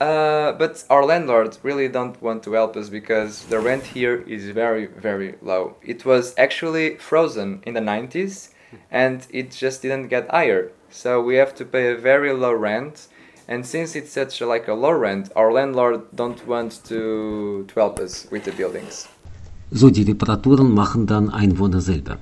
Uh, 0.00 0.52
but 0.52 0.84
our 0.90 1.06
landlord 1.06 1.56
really 1.62 1.88
don't 1.88 2.20
want 2.20 2.42
to 2.42 2.52
help 2.52 2.76
us 2.76 2.90
because 2.90 3.46
the 3.46 3.58
rent 3.58 3.82
here 3.82 4.22
is 4.26 4.50
very 4.50 4.86
very 4.86 5.36
low. 5.40 5.76
It 5.82 6.04
was 6.04 6.34
actually 6.36 6.96
frozen 6.96 7.62
in 7.64 7.72
the 7.72 7.80
90s 7.80 8.50
and 8.90 9.26
it 9.30 9.50
just 9.52 9.80
didn't 9.80 10.08
get 10.08 10.30
higher. 10.30 10.70
So 10.90 11.22
we 11.22 11.36
have 11.36 11.54
to 11.54 11.64
pay 11.64 11.92
a 11.92 11.96
very 11.96 12.34
low 12.34 12.52
rent 12.52 13.08
and 13.48 13.64
since 13.64 13.96
it's 13.96 14.12
such 14.12 14.40
a, 14.42 14.46
like 14.46 14.68
a 14.68 14.74
low 14.74 14.92
rent, 14.92 15.30
our 15.34 15.50
landlord 15.50 16.02
don't 16.14 16.46
want 16.46 16.84
to, 16.84 17.64
to 17.66 17.74
help 17.74 17.98
us 17.98 18.26
with 18.30 18.44
the 18.44 18.52
buildings. 18.52 19.08
So 19.72 19.88
die 19.88 20.02
Reparaturen 20.02 20.74
machen 20.74 21.06
dann 21.06 21.30
Einwohner 21.30 21.80
selber. 21.80 22.18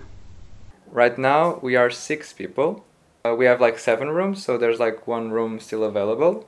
Right 0.93 1.19
now 1.19 1.59
we 1.61 1.77
are 1.77 1.91
six 1.91 2.33
people. 2.33 2.85
Uh, 3.25 3.35
we 3.35 3.47
have 3.47 3.61
like 3.61 3.79
seven 3.79 4.11
rooms, 4.11 4.45
so 4.45 4.59
there's 4.59 4.79
like 4.79 5.09
one 5.09 5.31
room 5.31 5.59
still 5.59 5.83
available. 5.83 6.47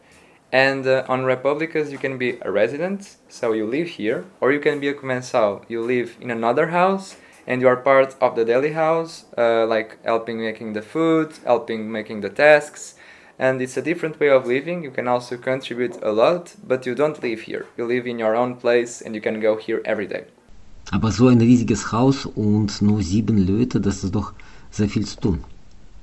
And 0.52 0.86
uh, 0.86 1.04
on 1.08 1.24
Republicas, 1.24 1.90
you 1.90 1.98
can 1.98 2.18
be 2.18 2.38
a 2.42 2.50
resident, 2.50 3.16
so 3.28 3.52
you 3.52 3.66
live 3.66 3.88
here, 3.88 4.24
or 4.40 4.52
you 4.52 4.60
can 4.60 4.78
be 4.78 4.88
a 4.88 4.94
comensal. 4.94 5.64
You 5.68 5.82
live 5.82 6.16
in 6.20 6.30
another 6.30 6.68
house, 6.68 7.16
and 7.46 7.60
you 7.60 7.68
are 7.68 7.76
part 7.76 8.14
of 8.20 8.36
the 8.36 8.44
daily 8.44 8.72
house, 8.72 9.24
uh, 9.36 9.66
like 9.66 9.98
helping 10.04 10.38
making 10.38 10.72
the 10.74 10.82
food, 10.82 11.32
helping 11.44 11.90
making 11.90 12.20
the 12.20 12.30
tasks. 12.30 12.94
And 13.38 13.60
it's 13.60 13.76
a 13.76 13.82
different 13.82 14.18
way 14.18 14.30
of 14.30 14.46
living. 14.46 14.82
You 14.82 14.90
can 14.90 15.08
also 15.08 15.36
contribute 15.36 15.98
a 16.02 16.12
lot, 16.12 16.54
but 16.66 16.86
you 16.86 16.94
don't 16.94 17.20
live 17.22 17.40
here. 17.40 17.66
You 17.76 17.84
live 17.84 18.06
in 18.06 18.18
your 18.18 18.34
own 18.34 18.56
place, 18.56 19.02
and 19.02 19.14
you 19.14 19.20
can 19.20 19.40
go 19.40 19.56
here 19.56 19.82
every 19.84 20.06
day. 20.06 20.24
Aber 20.92 21.10
so 21.10 21.26
ein 21.26 21.40
riesiges 21.40 21.90
Haus 21.90 22.26
und 22.26 22.80
nur 22.80 23.02
sieben 23.02 23.38
Leute, 23.38 23.80
das 23.80 24.04
ist 24.04 24.14
doch 24.14 24.32
sehr 24.70 24.88
viel 24.88 25.04
zu 25.04 25.20
tun. 25.20 25.44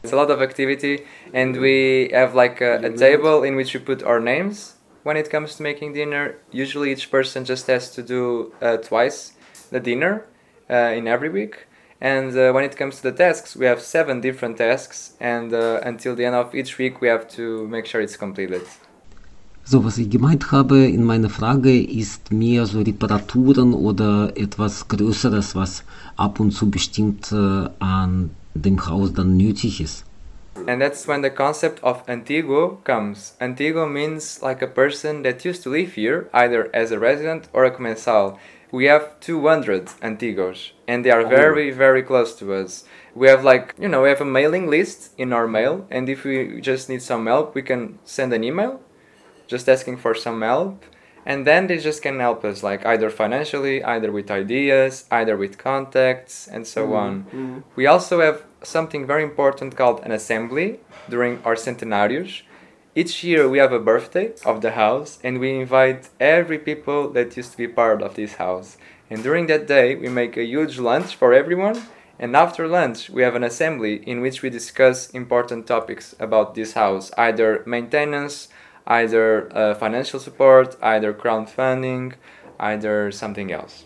It's 0.04 0.12
a 0.12 0.18
lot 0.18 0.30
of 0.30 0.42
activity, 0.42 1.06
and 1.34 1.56
we 1.56 2.10
have 2.12 2.36
like 2.36 2.60
a, 2.60 2.76
a, 2.84 2.90
table 2.92 3.44
in 3.44 3.56
which 3.56 3.74
we 3.74 3.80
put 3.80 4.04
our 4.04 4.20
names 4.20 4.76
when 5.04 5.16
it 5.16 5.30
comes 5.30 5.56
to 5.56 5.64
making 5.64 5.94
dinner. 5.94 6.36
Usually, 6.52 6.92
each 6.92 7.10
person 7.10 7.46
just 7.46 7.68
has 7.68 7.90
to 7.92 8.04
do 8.04 8.52
uh, 8.62 8.78
twice 8.78 9.32
the 9.72 9.80
dinner 9.80 10.26
uh, 10.70 10.98
in 10.98 11.08
every 11.08 11.30
week. 11.30 11.68
And 12.02 12.36
uh, 12.38 12.52
when 12.52 12.66
it 12.66 12.76
comes 12.76 12.98
to 12.98 13.04
the 13.04 13.14
tasks, 13.14 13.56
we 13.56 13.66
have 13.66 13.80
seven 13.80 14.20
different 14.20 14.58
tasks, 14.58 15.14
and 15.22 15.54
uh, 15.54 15.80
until 15.84 16.16
the 16.18 16.26
end 16.26 16.36
of 16.36 16.54
each 16.54 16.78
week, 16.78 17.00
we 17.00 17.08
have 17.08 17.30
to 17.38 17.66
make 17.70 17.86
sure 17.86 18.02
it's 18.02 18.18
completed. 18.18 18.64
So, 19.64 19.86
was 19.86 19.98
ich 19.98 20.10
gemeint 20.10 20.52
habe 20.52 20.86
in 20.86 21.06
meiner 21.06 21.30
Frage 21.30 21.82
ist 21.82 22.34
mehr 22.34 22.66
so 22.66 22.82
Reparaturen 22.82 23.74
oder 23.74 24.34
etwas 24.36 24.86
Größeres, 24.90 25.56
was 25.56 25.86
ab 26.18 26.42
und 26.42 26.52
zu 26.52 26.70
bestimmt 26.70 27.32
äh, 27.32 27.70
an 27.80 28.32
dem 28.54 28.86
Haus 28.88 29.14
dann 29.14 29.38
nötig 29.38 29.82
ist. 29.82 30.06
And 30.68 30.80
that's 30.80 31.08
when 31.08 31.24
the 31.24 31.32
concept 31.32 31.84
of 31.84 32.06
antigo 32.08 32.78
comes. 32.84 33.36
Antiguo 33.40 33.88
means 33.88 34.42
like 34.42 34.62
a 34.62 34.68
person 34.68 35.24
that 35.24 35.44
used 35.44 35.64
to 35.64 35.70
live 35.70 35.94
here, 35.94 36.30
either 36.32 36.70
as 36.74 36.92
a 36.92 37.00
resident 37.00 37.50
or 37.54 37.66
a 37.66 37.72
comensal. 37.72 38.38
We 38.72 38.86
have 38.86 39.20
200 39.20 39.86
antigos, 40.02 40.72
and 40.88 41.04
they 41.04 41.12
are 41.12 41.26
very, 41.26 41.72
very 41.72 42.02
close 42.02 42.34
to 42.36 42.54
us. 42.54 42.86
We 43.14 43.28
have 43.28 43.44
like, 43.44 43.76
you 43.80 43.88
know, 43.88 44.04
we 44.04 44.10
have 44.10 44.22
a 44.22 44.26
mailing 44.26 44.68
list 44.68 45.14
in 45.18 45.34
our 45.34 45.48
mail, 45.48 45.86
and 45.92 46.10
if 46.10 46.24
we 46.24 46.62
just 46.62 46.90
need 46.90 47.02
some 47.02 47.28
help, 47.28 47.54
we 47.56 47.62
can 47.62 48.00
send 48.04 48.34
an 48.34 48.44
email 48.44 48.80
just 49.48 49.70
asking 49.70 49.98
for 49.98 50.16
some 50.16 50.42
help 50.42 50.84
and 51.26 51.48
then 51.48 51.68
they 51.68 51.78
just 51.78 52.02
can 52.02 52.20
help 52.20 52.44
us 52.44 52.64
like 52.64 52.86
either 52.86 53.10
financially 53.10 53.84
either 53.84 54.12
with 54.12 54.30
ideas 54.30 55.06
either 55.12 55.36
with 55.38 55.58
contacts 55.58 56.48
and 56.48 56.68
so 56.68 56.88
mm 56.88 56.94
on. 56.94 57.26
mm. 57.34 57.64
We 57.76 57.86
also 57.88 58.22
have 58.22 58.44
something 58.62 59.06
very 59.06 59.24
important 59.24 59.76
called 59.76 60.00
an 60.04 60.12
assembly 60.12 60.80
during 61.10 61.42
our 61.44 61.56
centenarios 61.56 62.44
each 62.96 63.24
year 63.24 63.50
we 63.50 63.58
have 63.58 63.74
a 63.74 63.80
birthday 63.80 64.34
of 64.46 64.62
the 64.62 64.72
house 64.74 65.18
and 65.24 65.40
we 65.40 65.60
invite 65.60 66.10
every 66.20 66.60
people 66.60 67.10
that 67.10 67.36
used 67.36 67.52
to 67.52 67.58
be 67.58 67.68
part 67.68 68.04
of 68.04 68.14
this 68.14 68.36
house. 68.36 68.78
And 69.10 69.24
during 69.24 69.48
that 69.48 69.66
day 69.66 69.96
we 69.96 70.10
make 70.10 70.38
a 70.38 70.46
huge 70.46 70.78
lunch 70.78 71.16
for 71.16 71.34
everyone 71.34 71.82
and 72.20 72.36
after 72.36 72.68
lunch 72.68 73.10
we 73.10 73.24
have 73.24 73.34
an 73.34 73.44
assembly 73.44 73.96
in 74.08 74.22
which 74.22 74.44
we 74.44 74.52
discuss 74.52 75.10
important 75.10 75.66
topics 75.66 76.14
about 76.20 76.54
this 76.54 76.74
house 76.74 77.12
either 77.18 77.64
maintenance 77.66 78.48
either 78.88 79.50
uh, 79.56 79.74
financial 79.76 80.20
support, 80.20 80.78
either 80.82 81.14
crowdfunding, 81.14 82.14
either 82.60 83.12
something 83.12 83.52
else. 83.52 83.86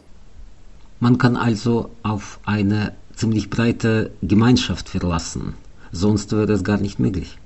Man 0.99 1.17
kann 1.17 1.37
also 1.37 1.91
auf 2.03 2.39
eine 2.45 2.93
ziemlich 3.13 3.49
breite 3.49 4.11
Gemeinschaft 4.21 4.89
verlassen, 4.89 5.55
sonst 5.91 6.31
wäre 6.31 6.51
es 6.53 6.63
gar 6.63 6.77
nicht 6.77 6.99
möglich. 6.99 7.37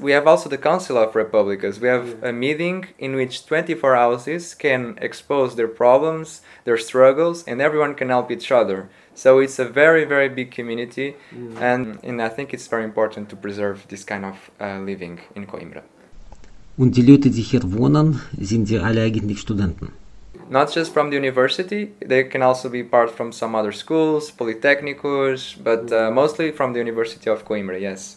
We 0.00 0.14
have 0.14 0.26
also 0.26 0.48
the 0.48 0.56
Council 0.56 0.96
of 0.96 1.14
Republicas. 1.14 1.78
We 1.78 1.88
have 1.88 2.22
a 2.22 2.32
meeting 2.32 2.86
in 2.98 3.16
which 3.16 3.44
24 3.46 3.94
houses 3.94 4.54
can 4.54 4.96
expose 4.98 5.56
their 5.56 5.68
problems, 5.68 6.40
their 6.64 6.78
struggles, 6.78 7.44
and 7.46 7.60
everyone 7.60 7.94
can 7.94 8.08
help 8.08 8.30
each 8.30 8.50
other. 8.50 8.88
So 9.14 9.40
it's 9.40 9.58
a 9.58 9.66
very, 9.66 10.06
very 10.06 10.30
big 10.30 10.52
community, 10.52 11.16
mm. 11.34 11.60
and, 11.60 11.98
and 12.02 12.22
I 12.22 12.30
think 12.30 12.54
it's 12.54 12.66
very 12.66 12.84
important 12.84 13.28
to 13.28 13.36
preserve 13.36 13.86
this 13.88 14.02
kind 14.02 14.24
of 14.24 14.50
uh, 14.58 14.78
living 14.78 15.20
in 15.34 15.46
Coimbra. 15.46 15.82
Und 16.76 16.96
die 16.96 17.02
Leute, 17.02 17.30
die 17.30 17.42
hier 17.42 17.62
wohnen, 17.72 18.20
sind 18.38 18.70
ja 18.70 18.82
alle 18.82 19.02
eigentlich 19.02 19.40
Studenten. 19.40 19.88
Not 20.50 20.74
just 20.74 20.92
from 20.92 21.10
the 21.10 21.16
university, 21.16 21.92
they 22.00 22.24
can 22.24 22.42
also 22.42 22.68
be 22.68 22.82
part 22.82 23.10
from 23.10 23.32
some 23.32 23.56
other 23.56 23.70
schools, 23.72 24.32
polytechnicus, 24.32 25.56
but 25.62 25.92
uh, 25.92 26.10
mostly 26.10 26.52
from 26.52 26.72
the 26.72 26.80
University 26.80 27.30
of 27.30 27.44
Coimbra, 27.44 27.78
yes. 27.78 28.16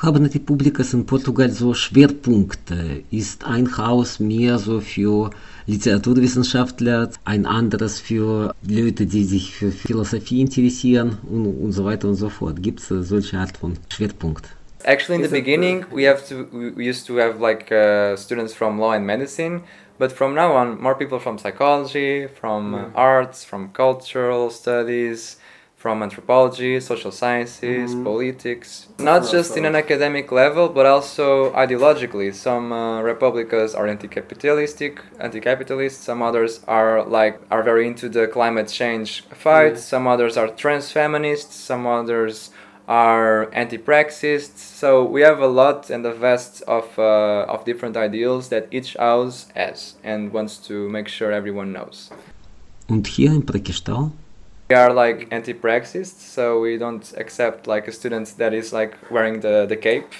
Haben 0.00 0.30
die 0.30 0.38
Publikas 0.38 0.94
in 0.94 1.04
Portugal 1.04 1.50
so 1.50 1.74
Schwerpunkte? 1.74 3.02
Ist 3.10 3.44
ein 3.44 3.76
Haus 3.76 4.20
mehr 4.20 4.58
so 4.58 4.80
für 4.80 5.30
Literaturwissenschaftler, 5.66 7.10
ein 7.24 7.44
anderes 7.44 8.00
für 8.00 8.54
Leute, 8.66 9.06
die 9.06 9.24
sich 9.24 9.52
für 9.52 9.72
Philosophie 9.72 10.40
interessieren 10.40 11.18
und, 11.28 11.46
und 11.46 11.72
so 11.72 11.84
weiter 11.84 12.08
und 12.08 12.14
so 12.14 12.28
fort? 12.28 12.62
Gibt 12.62 12.78
es 12.80 13.08
solche 13.08 13.38
Art 13.38 13.56
von 13.56 13.74
Schwerpunkt? 13.88 14.48
Actually, 14.84 15.16
in 15.16 15.22
the 15.22 15.28
beginning, 15.28 15.84
we 15.90 16.04
have 16.04 16.26
to 16.28 16.44
we 16.76 16.84
used 16.84 17.06
to 17.06 17.16
have 17.16 17.40
like 17.40 17.72
uh, 17.72 18.16
students 18.16 18.54
from 18.54 18.78
law 18.78 18.92
and 18.92 19.06
medicine, 19.06 19.62
but 19.98 20.12
from 20.12 20.34
now 20.34 20.52
on, 20.52 20.80
more 20.80 20.94
people 20.94 21.18
from 21.18 21.36
psychology, 21.38 22.26
from 22.26 22.74
uh, 22.74 22.90
arts, 22.94 23.44
from 23.44 23.70
cultural 23.72 24.50
studies, 24.50 25.36
from 25.78 26.02
anthropology, 26.02 26.80
social 26.80 27.12
sciences, 27.12 27.94
mm. 27.94 28.04
politics. 28.04 28.88
Not 28.98 29.28
just 29.30 29.56
in 29.56 29.64
an 29.64 29.76
academic 29.76 30.30
level, 30.32 30.68
but 30.68 30.86
also 30.86 31.52
ideologically. 31.52 32.34
Some 32.34 32.72
uh, 32.72 33.00
republicas 33.00 33.76
are 33.76 33.86
anti-capitalistic, 33.86 35.00
anti-capitalist. 35.20 36.02
Some 36.02 36.20
others 36.22 36.60
are 36.66 37.04
like 37.04 37.40
are 37.50 37.62
very 37.62 37.86
into 37.86 38.08
the 38.08 38.26
climate 38.26 38.68
change 38.68 39.22
fight. 39.30 39.78
Some 39.78 40.06
others 40.06 40.36
are 40.36 40.48
trans 40.48 40.90
feminists. 40.90 41.54
Some 41.54 41.86
others 41.86 42.50
are 42.88 43.50
anti-praxists. 43.52 44.58
So 44.58 45.04
we 45.04 45.20
have 45.20 45.40
a 45.40 45.46
lot 45.46 45.90
and 45.90 46.04
a 46.06 46.12
vast 46.12 46.62
of 46.62 46.98
uh, 46.98 47.44
of 47.46 47.64
different 47.64 47.96
ideals 47.96 48.48
that 48.48 48.66
each 48.70 48.94
house 48.94 49.46
has 49.54 49.94
and 50.02 50.32
wants 50.32 50.56
to 50.68 50.88
make 50.88 51.08
sure 51.08 51.30
everyone 51.30 51.72
knows. 51.72 52.10
Und 52.88 53.06
hier 53.06 53.32
in 53.32 53.44
Prá-Kys-Tão 53.44 54.12
We 54.70 54.76
are 54.76 54.92
like 54.92 55.28
anti-praxists, 55.30 56.20
so 56.20 56.60
we 56.60 56.76
don't 56.76 57.14
accept 57.16 57.66
like 57.66 57.88
a 57.88 57.92
student 57.92 58.36
that 58.36 58.52
is 58.52 58.70
like 58.70 58.98
wearing 59.10 59.40
the, 59.40 59.64
the 59.66 59.76
cape 59.76 60.12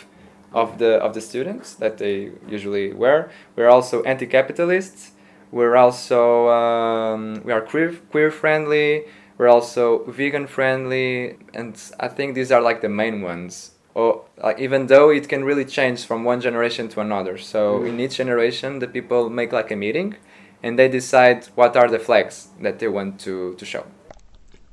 of 0.55 0.79
the 0.79 0.97
of 1.03 1.13
the 1.13 1.21
students 1.21 1.75
that 1.75 1.99
they 1.99 2.31
usually 2.49 2.95
wear. 2.95 3.31
We're 3.57 3.69
also 3.69 4.03
anti-capitalists. 4.05 5.13
We're 5.53 5.77
also 5.77 6.49
um, 6.49 7.43
we 7.45 7.53
are 7.53 7.61
queer 7.61 7.93
queer 8.11 8.31
friendly. 8.31 9.05
We're 9.39 9.49
also 9.49 10.05
vegan 10.05 10.47
friendly, 10.47 11.39
and 11.55 11.81
I 11.99 12.09
think 12.09 12.35
these 12.35 12.53
are 12.53 12.61
like 12.61 12.81
the 12.81 12.89
main 12.89 13.23
ones. 13.23 13.73
Or 13.95 14.25
like 14.43 14.59
even 14.59 14.89
though 14.89 15.11
it 15.11 15.29
can 15.29 15.45
really 15.45 15.65
change 15.65 16.05
from 16.05 16.25
one 16.25 16.41
generation 16.41 16.89
to 16.91 17.01
another. 17.01 17.39
So 17.39 17.79
mm-hmm. 17.79 17.87
in 17.87 18.01
each 18.01 18.17
generation, 18.17 18.81
the 18.81 18.89
people 18.89 19.31
make 19.31 19.53
like 19.53 19.71
a 19.71 19.77
meeting, 19.77 20.17
and 20.63 20.79
they 20.79 20.89
decide 20.89 21.47
what 21.55 21.77
are 21.77 21.89
the 21.89 21.99
flags 21.99 22.49
that 22.61 22.79
they 22.79 22.89
want 22.89 23.21
to 23.21 23.55
to 23.55 23.65
show. 23.65 23.85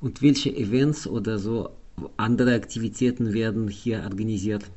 und 0.06 0.22
welche 0.22 0.50
Events 0.50 1.08
oder 1.08 1.40
so 1.40 1.72
andere 2.18 2.54
Aktivitäten 2.54 3.34
werden 3.34 3.68
hier 3.68 4.04
organisiert? 4.04 4.70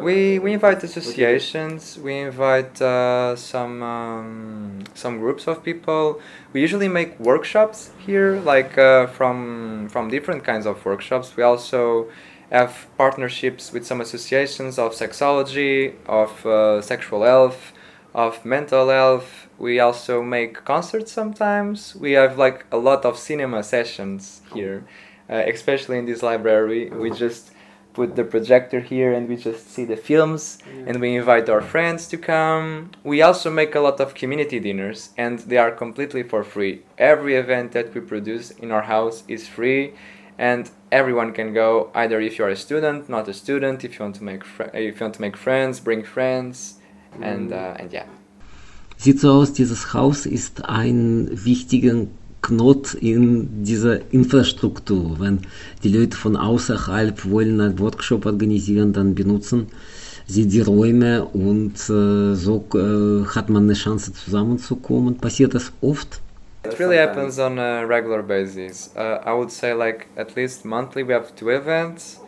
We 0.00 0.38
we 0.38 0.54
invite 0.54 0.82
associations. 0.82 1.98
We 1.98 2.20
invite 2.20 2.80
uh, 2.80 3.36
some 3.36 3.82
um, 3.82 4.84
some 4.94 5.18
groups 5.18 5.46
of 5.46 5.62
people. 5.62 6.18
We 6.54 6.62
usually 6.62 6.88
make 6.88 7.20
workshops 7.20 7.90
here, 7.98 8.40
like 8.40 8.78
uh, 8.78 9.06
from 9.08 9.90
from 9.90 10.08
different 10.08 10.44
kinds 10.44 10.64
of 10.64 10.82
workshops. 10.86 11.36
We 11.36 11.42
also 11.42 12.08
have 12.50 12.86
partnerships 12.96 13.70
with 13.72 13.84
some 13.84 14.00
associations 14.00 14.78
of 14.78 14.92
sexology, 14.92 15.94
of 16.06 16.44
uh, 16.46 16.80
sexual 16.80 17.22
health, 17.24 17.72
of 18.14 18.46
mental 18.46 18.88
health. 18.88 19.46
We 19.58 19.78
also 19.78 20.22
make 20.22 20.64
concerts 20.64 21.12
sometimes. 21.12 21.94
We 21.94 22.12
have 22.12 22.38
like 22.38 22.64
a 22.72 22.78
lot 22.78 23.04
of 23.04 23.18
cinema 23.18 23.62
sessions 23.62 24.40
here, 24.54 24.84
uh, 25.28 25.42
especially 25.46 25.98
in 25.98 26.06
this 26.06 26.22
library. 26.22 26.88
We 26.88 27.10
just 27.10 27.51
put 27.92 28.16
the 28.16 28.24
projector 28.24 28.80
here 28.80 29.12
and 29.12 29.28
we 29.28 29.36
just 29.36 29.70
see 29.70 29.84
the 29.84 29.96
films 29.96 30.58
and 30.86 31.00
we 31.00 31.16
invite 31.16 31.48
our 31.48 31.60
friends 31.60 32.08
to 32.08 32.16
come. 32.16 32.90
We 33.04 33.22
also 33.22 33.50
make 33.50 33.74
a 33.74 33.80
lot 33.80 34.00
of 34.00 34.14
community 34.14 34.60
dinners 34.60 35.10
and 35.16 35.38
they 35.40 35.58
are 35.58 35.70
completely 35.70 36.22
for 36.22 36.42
free. 36.44 36.82
Every 36.98 37.36
event 37.36 37.72
that 37.72 37.94
we 37.94 38.00
produce 38.00 38.50
in 38.50 38.70
our 38.70 38.82
house 38.82 39.24
is 39.28 39.46
free 39.46 39.94
and 40.38 40.70
everyone 40.90 41.32
can 41.32 41.52
go 41.52 41.90
either 41.94 42.20
if 42.20 42.38
you're 42.38 42.48
a 42.48 42.56
student, 42.56 43.08
not 43.08 43.28
a 43.28 43.34
student, 43.34 43.84
if 43.84 43.98
you 43.98 44.04
want 44.04 44.16
to 44.16 44.24
make 44.24 44.44
fr- 44.44 44.70
if 44.74 45.00
you 45.00 45.04
want 45.04 45.14
to 45.14 45.20
make 45.20 45.36
friends, 45.36 45.80
bring 45.80 46.02
friends 46.02 46.78
and 47.20 47.52
uh, 47.52 47.76
and 47.78 47.92
yeah. 47.92 48.06
Sieht 48.96 49.18
so 49.18 49.32
aus, 49.32 49.52
dieses 49.52 49.94
Haus 49.94 50.26
ist 50.26 50.64
ein 50.68 51.28
wichtiger 51.32 52.06
Knot 52.42 52.94
in 52.94 53.64
dieser 53.64 54.12
Infrastruktur. 54.12 55.16
Wenn 55.18 55.40
die 55.82 55.88
Leute 55.88 56.16
von 56.16 56.36
außerhalb 56.36 57.30
wollen 57.30 57.60
einen 57.60 57.78
Workshop 57.78 58.26
organisieren, 58.26 58.92
dann 58.92 59.14
benutzen 59.14 59.68
sie 60.26 60.46
die 60.46 60.60
Räume 60.60 61.24
und 61.24 61.74
äh, 61.88 62.34
so 62.34 62.64
äh, 62.74 63.26
hat 63.34 63.48
man 63.48 63.64
eine 63.64 63.74
Chance 63.74 64.12
zusammenzukommen. 64.12 65.16
Passiert 65.18 65.54
das 65.54 65.72
oft? 65.80 66.20
It 66.64 66.78
really 66.78 66.96
happens 66.96 67.38
on 67.40 67.58
a 67.58 67.82
regular 67.82 68.22
basis. 68.22 68.90
Uh, 68.94 69.18
I 69.26 69.32
would 69.32 69.50
say 69.50 69.72
like 69.72 70.06
at 70.16 70.36
least 70.36 70.64
monthly 70.64 71.02
we 71.02 71.12
have 71.12 71.34
two 71.34 71.50
events, 71.50 72.20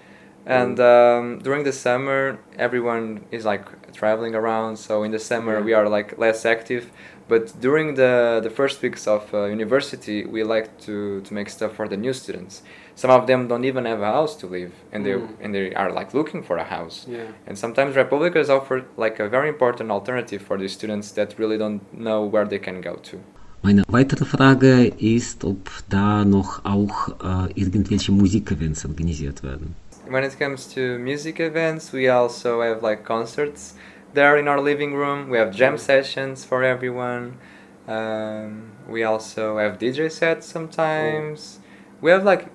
and 0.46 0.78
um, 0.80 1.38
during 1.38 1.64
the 1.64 1.72
summer 1.72 2.38
everyone 2.58 3.24
is 3.30 3.44
like 3.44 3.64
traveling 3.92 4.34
around. 4.34 4.76
So 4.76 5.02
in 5.02 5.10
the 5.10 5.18
summer 5.18 5.62
we 5.62 5.72
are 5.72 5.88
like 5.88 6.18
less 6.18 6.44
active, 6.44 6.90
but 7.28 7.58
during 7.60 7.94
the 7.94 8.40
the 8.42 8.50
first 8.50 8.82
weeks 8.82 9.06
of 9.06 9.32
uh, 9.32 9.44
university 9.44 10.24
we 10.24 10.42
like 10.44 10.78
to 10.80 11.20
to 11.22 11.34
make 11.34 11.48
stuff 11.48 11.74
for 11.74 11.88
the 11.88 11.96
new 11.96 12.12
students. 12.12 12.62
Some 12.96 13.10
of 13.10 13.26
them 13.26 13.48
don't 13.48 13.64
even 13.64 13.86
have 13.86 14.00
a 14.02 14.12
house 14.12 14.36
to 14.36 14.46
live, 14.46 14.72
and 14.92 15.04
they 15.04 15.14
and 15.40 15.52
they 15.54 15.74
are 15.74 15.90
like 15.90 16.14
looking 16.14 16.42
for 16.42 16.58
a 16.58 16.64
house. 16.64 17.06
Yeah. 17.08 17.26
And 17.46 17.58
sometimes 17.58 17.96
Republica 17.96 18.38
is 18.38 18.50
offered 18.50 18.84
like 18.96 19.18
a 19.18 19.28
very 19.28 19.48
important 19.48 19.90
alternative 19.90 20.42
for 20.42 20.56
the 20.56 20.68
students 20.68 21.10
that 21.12 21.38
really 21.38 21.58
don't 21.58 21.82
know 21.92 22.24
where 22.24 22.44
they 22.44 22.60
can 22.60 22.80
go 22.80 22.96
to. 23.10 23.18
Meine 23.64 23.82
weitere 23.88 24.26
Frage 24.26 24.92
ist, 24.98 25.42
ob 25.42 25.70
da 25.88 26.22
noch 26.26 26.66
auch 26.66 27.08
äh, 27.08 27.50
irgendwelche 27.54 28.12
Musikevents 28.12 28.84
organisiert 28.84 29.42
werden. 29.42 29.74
When 30.08 30.24
it 30.24 30.38
comes 30.38 30.66
to 30.74 30.98
music 30.98 31.40
events, 31.40 31.92
we 31.92 32.08
also 32.08 32.62
have 32.62 32.82
like 32.82 33.04
concerts 33.04 33.74
there 34.12 34.36
in 34.36 34.48
our 34.48 34.60
living 34.60 34.94
room. 34.94 35.28
We 35.28 35.38
have 35.38 35.54
jam 35.54 35.78
sessions 35.78 36.44
for 36.44 36.62
everyone. 36.62 37.38
Um, 37.86 38.72
we 38.88 39.04
also 39.04 39.58
have 39.58 39.78
DJ 39.78 40.10
sets 40.10 40.46
sometimes. 40.46 41.58
We 42.00 42.10
have 42.10 42.24
like 42.24 42.48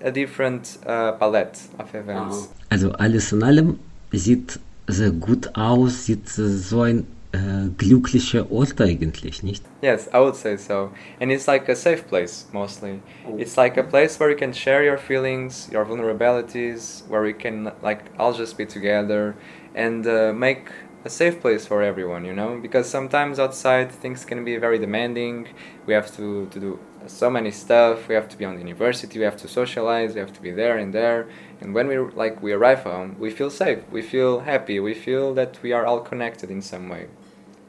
a 0.00 0.10
different 0.10 0.78
uh, 0.86 1.12
palette 1.12 1.60
of 1.78 1.94
events. 1.94 2.48
Also 2.70 2.90
alles 2.98 3.32
in 3.32 3.42
allem 3.42 3.78
sieht 4.12 4.58
sehr 4.86 5.10
gut 5.10 5.56
aus, 5.56 6.04
sieht 6.06 6.28
so 6.28 6.82
ein 6.82 7.06
äh, 7.34 7.68
glücklicher 7.76 8.50
Ort 8.50 8.80
eigentlich, 8.80 9.42
nicht? 9.42 9.64
Yes, 9.82 10.08
I 10.12 10.18
would 10.18 10.36
say 10.36 10.56
so. 10.56 10.90
And 11.20 11.32
it's 11.32 11.46
like 11.46 11.68
a 11.68 11.74
safe 11.74 12.06
place 12.06 12.46
mostly. 12.52 13.00
It's 13.36 13.56
like 13.56 13.76
a 13.76 13.82
place 13.82 14.20
where 14.20 14.30
you 14.30 14.36
can 14.36 14.52
share 14.52 14.84
your 14.84 14.98
feelings, 14.98 15.68
your 15.72 15.84
vulnerabilities, 15.84 17.02
where 17.08 17.22
we 17.22 17.32
can 17.32 17.72
like 17.82 18.04
all 18.18 18.32
just 18.32 18.56
be 18.56 18.66
together 18.66 19.34
and 19.74 20.06
uh, 20.06 20.32
make 20.32 20.68
a 21.04 21.10
safe 21.10 21.40
place 21.40 21.66
for 21.66 21.82
everyone, 21.82 22.24
you 22.24 22.32
know? 22.32 22.58
Because 22.62 22.88
sometimes 22.88 23.38
outside 23.38 23.90
things 23.90 24.24
can 24.24 24.44
be 24.44 24.56
very 24.56 24.78
demanding. 24.78 25.48
We 25.86 25.92
have 25.94 26.14
to, 26.16 26.46
to 26.46 26.60
do 26.60 26.78
so 27.06 27.28
many 27.28 27.50
stuff. 27.50 28.08
We 28.08 28.14
have 28.14 28.28
to 28.28 28.38
be 28.38 28.44
on 28.44 28.54
the 28.54 28.60
university, 28.60 29.18
we 29.18 29.24
have 29.24 29.36
to 29.38 29.48
socialize, 29.48 30.14
we 30.14 30.20
have 30.20 30.32
to 30.32 30.40
be 30.40 30.52
there 30.52 30.78
and 30.78 30.94
there. 30.94 31.28
And 31.60 31.74
when 31.74 31.88
we 31.88 31.98
like 31.98 32.42
we 32.42 32.52
arrive 32.52 32.84
home, 32.84 33.16
we 33.18 33.30
feel 33.30 33.50
safe, 33.50 33.80
we 33.90 34.02
feel 34.02 34.40
happy, 34.40 34.80
we 34.80 34.94
feel 34.94 35.34
that 35.34 35.58
we 35.62 35.72
are 35.72 35.84
all 35.84 36.00
connected 36.00 36.50
in 36.50 36.62
some 36.62 36.88
way 36.88 37.08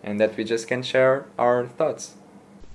and 0.06 0.20
that 0.20 0.38
we 0.38 0.44
just 0.44 0.68
can 0.68 0.84
share 0.84 1.26
our 1.38 1.68
thoughts. 1.78 2.16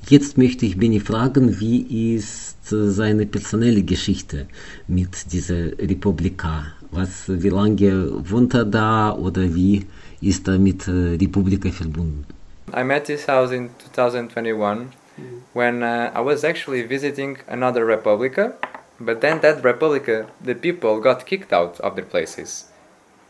Jetzt 0.09 0.39
möchte 0.39 0.67
ich 0.67 0.79
Benny 0.79 0.99
fragen, 0.99 1.61
wie 1.61 2.15
ist 2.17 2.73
äh, 2.73 2.89
seine 2.89 3.27
personelle 3.27 3.83
Geschichte 3.83 4.47
mit 4.89 5.33
dieser 5.33 5.79
Republika? 5.79 6.67
Was, 6.91 7.25
wie 7.29 7.51
lange 7.51 8.11
wohnt 8.29 8.55
er 8.55 8.65
da 8.65 9.13
oder 9.13 9.43
wie 9.55 9.87
ist 10.21 10.49
er 10.49 10.59
mit 10.59 10.89
äh, 10.89 11.17
Republika 11.21 11.71
verbunden? 11.71 12.25
I 12.75 12.83
met 12.83 13.05
this 13.05 13.29
house 13.29 13.53
in 13.53 13.71
2021 13.93 14.89
when 15.53 15.83
uh, 15.83 16.11
I 16.15 16.21
was 16.21 16.45
actually 16.45 16.83
visiting 16.83 17.39
another 17.47 17.85
Republica, 17.85 18.55
but 18.99 19.21
then 19.21 19.41
that 19.41 19.63
Republica, 19.63 20.27
the 20.43 20.55
people 20.55 21.01
got 21.01 21.27
kicked 21.27 21.53
out 21.53 21.79
of 21.81 21.95
their 21.95 22.05
places 22.05 22.71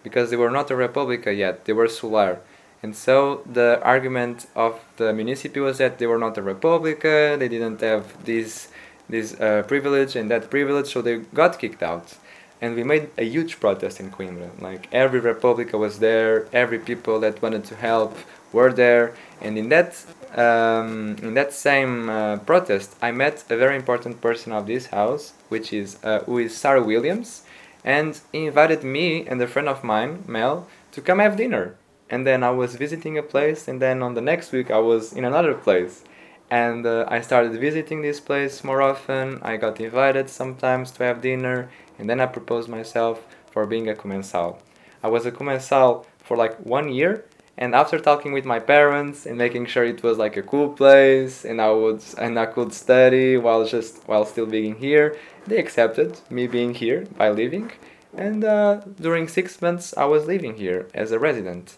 because 0.02 0.30
they 0.30 0.36
were 0.36 0.50
not 0.50 0.70
a 0.70 0.76
Republica 0.76 1.32
yet, 1.32 1.64
they 1.64 1.72
were 1.72 1.88
Solar. 1.88 2.40
And 2.82 2.96
so 2.96 3.42
the 3.50 3.80
argument 3.82 4.46
of 4.56 4.80
the 4.96 5.12
municipality 5.12 5.60
was 5.60 5.78
that 5.78 5.98
they 5.98 6.06
were 6.06 6.18
not 6.18 6.38
a 6.38 6.42
Republica, 6.42 7.36
they 7.38 7.48
didn't 7.48 7.80
have 7.82 8.24
this, 8.24 8.68
this 9.08 9.38
uh, 9.38 9.62
privilege 9.68 10.16
and 10.16 10.30
that 10.30 10.50
privilege, 10.50 10.86
so 10.86 11.02
they 11.02 11.18
got 11.18 11.58
kicked 11.58 11.82
out. 11.82 12.16
And 12.62 12.74
we 12.74 12.84
made 12.84 13.10
a 13.16 13.24
huge 13.24 13.60
protest 13.60 14.00
in 14.00 14.10
Coimbra. 14.10 14.50
Like 14.60 14.88
every 14.92 15.20
Republica 15.20 15.76
was 15.76 15.98
there, 15.98 16.46
every 16.52 16.78
people 16.78 17.20
that 17.20 17.40
wanted 17.42 17.64
to 17.64 17.76
help 17.76 18.16
were 18.52 18.72
there. 18.72 19.14
And 19.40 19.58
in 19.58 19.68
that, 19.70 20.02
um, 20.34 21.16
in 21.22 21.34
that 21.34 21.52
same 21.52 22.08
uh, 22.08 22.38
protest, 22.38 22.96
I 23.00 23.12
met 23.12 23.44
a 23.50 23.56
very 23.56 23.76
important 23.76 24.20
person 24.20 24.52
of 24.52 24.66
this 24.66 24.86
house, 24.86 25.32
which 25.48 25.72
is 25.72 25.98
uh, 26.02 26.20
who 26.20 26.38
is 26.38 26.56
Sarah 26.56 26.82
Williams, 26.82 27.44
and 27.84 28.20
he 28.32 28.46
invited 28.46 28.84
me 28.84 29.26
and 29.26 29.40
a 29.40 29.46
friend 29.46 29.68
of 29.68 29.82
mine, 29.82 30.24
Mel, 30.26 30.66
to 30.92 31.00
come 31.00 31.18
have 31.18 31.36
dinner. 31.36 31.76
And 32.10 32.26
then 32.26 32.42
I 32.42 32.50
was 32.50 32.74
visiting 32.74 33.16
a 33.16 33.22
place, 33.22 33.68
and 33.68 33.80
then 33.80 34.02
on 34.02 34.14
the 34.14 34.20
next 34.20 34.50
week 34.52 34.70
I 34.70 34.78
was 34.78 35.12
in 35.12 35.24
another 35.24 35.54
place. 35.54 36.02
And 36.50 36.84
uh, 36.84 37.04
I 37.06 37.20
started 37.20 37.52
visiting 37.60 38.02
this 38.02 38.18
place 38.18 38.64
more 38.64 38.82
often. 38.82 39.38
I 39.42 39.56
got 39.56 39.80
invited 39.80 40.28
sometimes 40.28 40.90
to 40.92 41.04
have 41.04 41.22
dinner, 41.22 41.70
and 41.98 42.10
then 42.10 42.20
I 42.20 42.26
proposed 42.26 42.68
myself 42.68 43.24
for 43.52 43.64
being 43.66 43.88
a 43.88 43.94
commensal. 43.94 44.58
I 45.02 45.08
was 45.08 45.24
a 45.24 45.30
commensal 45.30 46.06
for 46.18 46.36
like 46.36 46.58
one 46.58 46.92
year, 46.92 47.24
and 47.56 47.74
after 47.74 47.98
talking 47.98 48.32
with 48.32 48.44
my 48.44 48.58
parents 48.58 49.26
and 49.26 49.38
making 49.38 49.66
sure 49.66 49.84
it 49.84 50.02
was 50.02 50.18
like 50.18 50.36
a 50.36 50.42
cool 50.42 50.70
place, 50.70 51.44
and 51.44 51.60
I 51.60 51.70
would 51.70 52.02
and 52.18 52.38
I 52.38 52.46
could 52.46 52.72
study 52.72 53.36
while 53.36 53.64
just 53.64 54.02
while 54.08 54.24
still 54.24 54.46
being 54.46 54.76
here, 54.76 55.16
they 55.46 55.58
accepted 55.58 56.20
me 56.30 56.48
being 56.48 56.74
here 56.74 57.06
by 57.16 57.30
living. 57.30 57.70
And 58.16 58.44
uh, 58.44 58.80
during 59.00 59.28
six 59.28 59.62
months, 59.62 59.94
I 59.96 60.06
was 60.06 60.26
living 60.26 60.56
here 60.56 60.88
as 60.94 61.12
a 61.12 61.18
resident. 61.18 61.76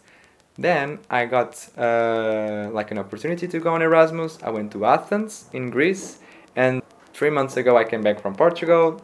Then 0.59 0.99
I 1.09 1.25
got 1.27 1.69
uh, 1.79 2.69
like 2.73 2.91
an 2.91 2.99
opportunity 2.99 3.49
to 3.49 3.59
go 3.59 3.75
on 3.75 3.83
Erasmus. 3.83 4.39
I 4.43 4.51
went 4.51 4.73
to 4.73 4.85
Athens 4.85 5.47
in 5.53 5.71
Greece, 5.71 6.19
and 6.55 6.83
three 7.15 7.31
months 7.31 7.57
ago 7.57 7.77
I 7.77 7.85
came 7.85 8.03
back 8.03 8.21
from 8.21 8.35
Portugal. 8.35 9.01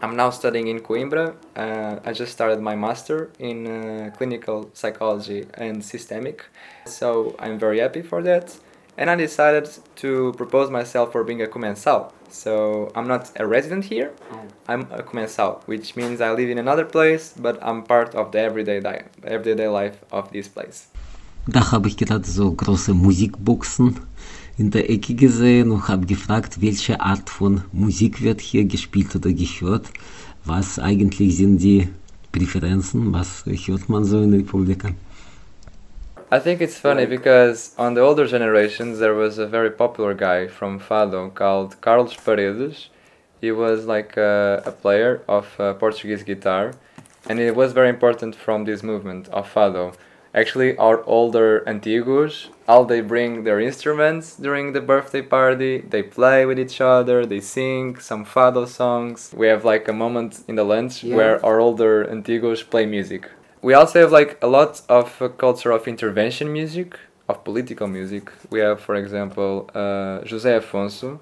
I'm 0.00 0.16
now 0.16 0.30
studying 0.30 0.66
in 0.68 0.80
Coimbra. 0.80 1.34
Uh, 1.54 2.00
I 2.04 2.12
just 2.12 2.32
started 2.32 2.60
my 2.60 2.74
master 2.74 3.30
in 3.38 3.66
uh, 3.66 4.10
clinical 4.16 4.70
psychology 4.72 5.46
and 5.54 5.84
systemic, 5.84 6.46
so 6.86 7.36
I'm 7.38 7.58
very 7.58 7.78
happy 7.80 8.02
for 8.02 8.22
that. 8.22 8.56
And 8.98 9.08
I 9.08 9.16
decided 9.16 9.68
to 9.96 10.34
propose 10.36 10.70
myself 10.70 11.12
for 11.12 11.24
being 11.24 11.42
a 11.42 11.46
comensal. 11.46 12.12
So 12.30 12.90
I'm 12.94 13.06
not 13.06 13.30
a 13.38 13.46
resident 13.46 13.84
here. 13.84 14.10
Oh. 14.32 14.40
I'm 14.68 14.86
a 14.90 15.02
comensal, 15.02 15.62
which 15.66 15.96
means 15.96 16.20
I 16.20 16.30
live 16.32 16.50
in 16.50 16.58
another 16.58 16.84
place, 16.84 17.34
but 17.38 17.58
I'm 17.62 17.82
part 17.82 18.14
of 18.14 18.32
the 18.32 18.40
everyday 18.40 18.80
di- 18.80 19.04
everyday 19.24 19.68
life 19.68 19.96
of 20.10 20.30
this 20.32 20.48
place. 20.48 20.88
Da 21.48 21.72
habe 21.72 21.88
ich 21.88 21.96
gerade 21.96 22.24
so 22.24 22.52
große 22.52 22.94
Musikboxen 22.94 23.98
in 24.58 24.70
der 24.70 24.88
Ecke 24.90 25.14
gesehen 25.14 25.70
und 25.72 25.88
habe 25.88 26.06
gefragt, 26.06 26.60
welche 26.60 27.00
Art 27.00 27.28
von 27.28 27.62
Musik 27.72 28.22
wird 28.22 28.40
hier 28.40 28.64
gespielt 28.64 29.14
oder 29.16 29.32
gehört. 29.32 29.86
Was 30.44 30.78
eigentlich 30.78 31.36
sind 31.36 31.58
die 31.58 31.88
Präferenzen? 32.30 33.12
Was 33.12 33.44
hört 33.46 33.88
man 33.88 34.04
so 34.04 34.20
in 34.22 34.32
Republika? 34.32 34.90
I 36.32 36.38
think 36.38 36.62
it's 36.62 36.78
funny 36.78 37.04
because 37.04 37.74
on 37.76 37.92
the 37.92 38.00
older 38.00 38.26
generations 38.26 38.98
there 39.00 39.12
was 39.12 39.36
a 39.36 39.46
very 39.46 39.70
popular 39.70 40.14
guy 40.14 40.46
from 40.48 40.80
Fado 40.80 41.22
called 41.34 41.78
Carlos 41.82 42.14
Paredes. 42.16 42.88
He 43.42 43.52
was 43.52 43.84
like 43.84 44.16
a, 44.16 44.62
a 44.64 44.72
player 44.72 45.20
of 45.28 45.44
uh, 45.60 45.74
Portuguese 45.74 46.22
guitar, 46.22 46.72
and 47.28 47.38
it 47.38 47.54
was 47.54 47.74
very 47.74 47.90
important 47.90 48.34
from 48.34 48.64
this 48.64 48.82
movement 48.82 49.28
of 49.28 49.52
Fado. 49.52 49.94
Actually, 50.34 50.74
our 50.78 51.04
older 51.04 51.62
antigos, 51.66 52.46
all 52.66 52.86
they 52.86 53.02
bring 53.02 53.44
their 53.44 53.60
instruments 53.60 54.34
during 54.34 54.72
the 54.72 54.80
birthday 54.80 55.20
party. 55.20 55.82
They 55.82 56.02
play 56.02 56.46
with 56.46 56.58
each 56.58 56.80
other. 56.80 57.26
They 57.26 57.40
sing 57.40 57.98
some 57.98 58.24
Fado 58.24 58.66
songs. 58.66 59.34
We 59.36 59.48
have 59.48 59.66
like 59.66 59.86
a 59.86 59.92
moment 59.92 60.44
in 60.48 60.54
the 60.56 60.64
lunch 60.64 61.04
Yeah. 61.04 61.16
where 61.16 61.44
our 61.44 61.60
older 61.60 62.06
antigos 62.06 62.62
play 62.72 62.86
music. 62.86 63.28
We 63.62 63.74
also 63.74 64.00
have 64.00 64.10
like 64.10 64.38
a 64.42 64.48
lot 64.48 64.82
of 64.88 65.22
uh, 65.22 65.28
culture 65.28 65.70
of 65.70 65.86
intervention 65.86 66.52
music, 66.52 66.98
of 67.28 67.44
political 67.44 67.86
music. 67.86 68.32
We 68.50 68.58
have, 68.58 68.80
for 68.80 68.96
example, 68.96 69.70
uh, 69.72 70.18
José 70.26 70.60
Afonso. 70.60 71.20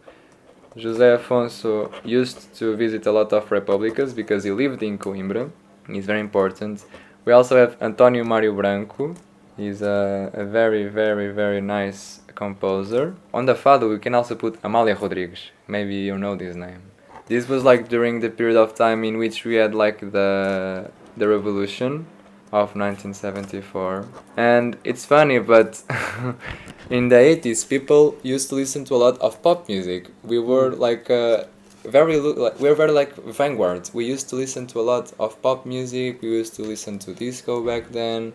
José 0.74 1.18
Afonso 1.18 1.92
used 2.02 2.54
to 2.54 2.74
visit 2.76 3.04
a 3.04 3.12
lot 3.12 3.34
of 3.34 3.46
republicas 3.50 4.16
because 4.16 4.44
he 4.44 4.52
lived 4.52 4.82
in 4.82 4.96
Coimbra. 4.96 5.50
He's 5.86 6.06
very 6.06 6.20
important. 6.20 6.82
We 7.26 7.34
also 7.34 7.58
have 7.58 7.76
Antonio 7.82 8.24
Mário 8.24 8.56
Branco. 8.56 9.14
He's 9.58 9.82
a, 9.82 10.30
a 10.32 10.46
very, 10.46 10.84
very, 10.88 11.32
very 11.32 11.60
nice 11.60 12.20
composer. 12.34 13.16
On 13.34 13.44
the 13.44 13.54
fado, 13.54 13.90
we 13.90 13.98
can 13.98 14.14
also 14.14 14.34
put 14.34 14.62
Amália 14.62 14.98
Rodrigues. 14.98 15.50
Maybe 15.68 15.96
you 15.96 16.16
know 16.16 16.36
this 16.36 16.56
name. 16.56 16.80
This 17.26 17.46
was 17.46 17.64
like 17.64 17.90
during 17.90 18.20
the 18.20 18.30
period 18.30 18.56
of 18.56 18.74
time 18.74 19.04
in 19.04 19.18
which 19.18 19.44
we 19.44 19.56
had 19.56 19.74
like 19.74 20.00
the 20.00 20.90
the 21.18 21.28
revolution 21.28 22.06
of 22.52 22.74
1974. 22.74 24.06
And 24.36 24.76
it's 24.84 25.04
funny, 25.04 25.38
but 25.38 25.82
in 26.90 27.08
the 27.08 27.16
80s, 27.16 27.68
people 27.68 28.16
used 28.22 28.48
to 28.48 28.56
listen 28.56 28.84
to 28.86 28.94
a 28.94 28.96
lot 28.96 29.18
of 29.20 29.42
pop 29.42 29.68
music. 29.68 30.08
We 30.24 30.38
were 30.38 30.70
like 30.70 31.10
uh, 31.10 31.44
very 31.84 32.18
like 32.18 32.58
we 32.60 32.68
were 32.68 32.74
very 32.74 32.92
like 32.92 33.14
vanguard. 33.24 33.90
We 33.92 34.04
used 34.04 34.28
to 34.30 34.36
listen 34.36 34.66
to 34.68 34.80
a 34.80 34.82
lot 34.82 35.12
of 35.18 35.40
pop 35.42 35.64
music. 35.64 36.22
We 36.22 36.28
used 36.28 36.54
to 36.56 36.62
listen 36.62 36.98
to 37.00 37.14
disco 37.14 37.64
back 37.64 37.90
then. 37.90 38.32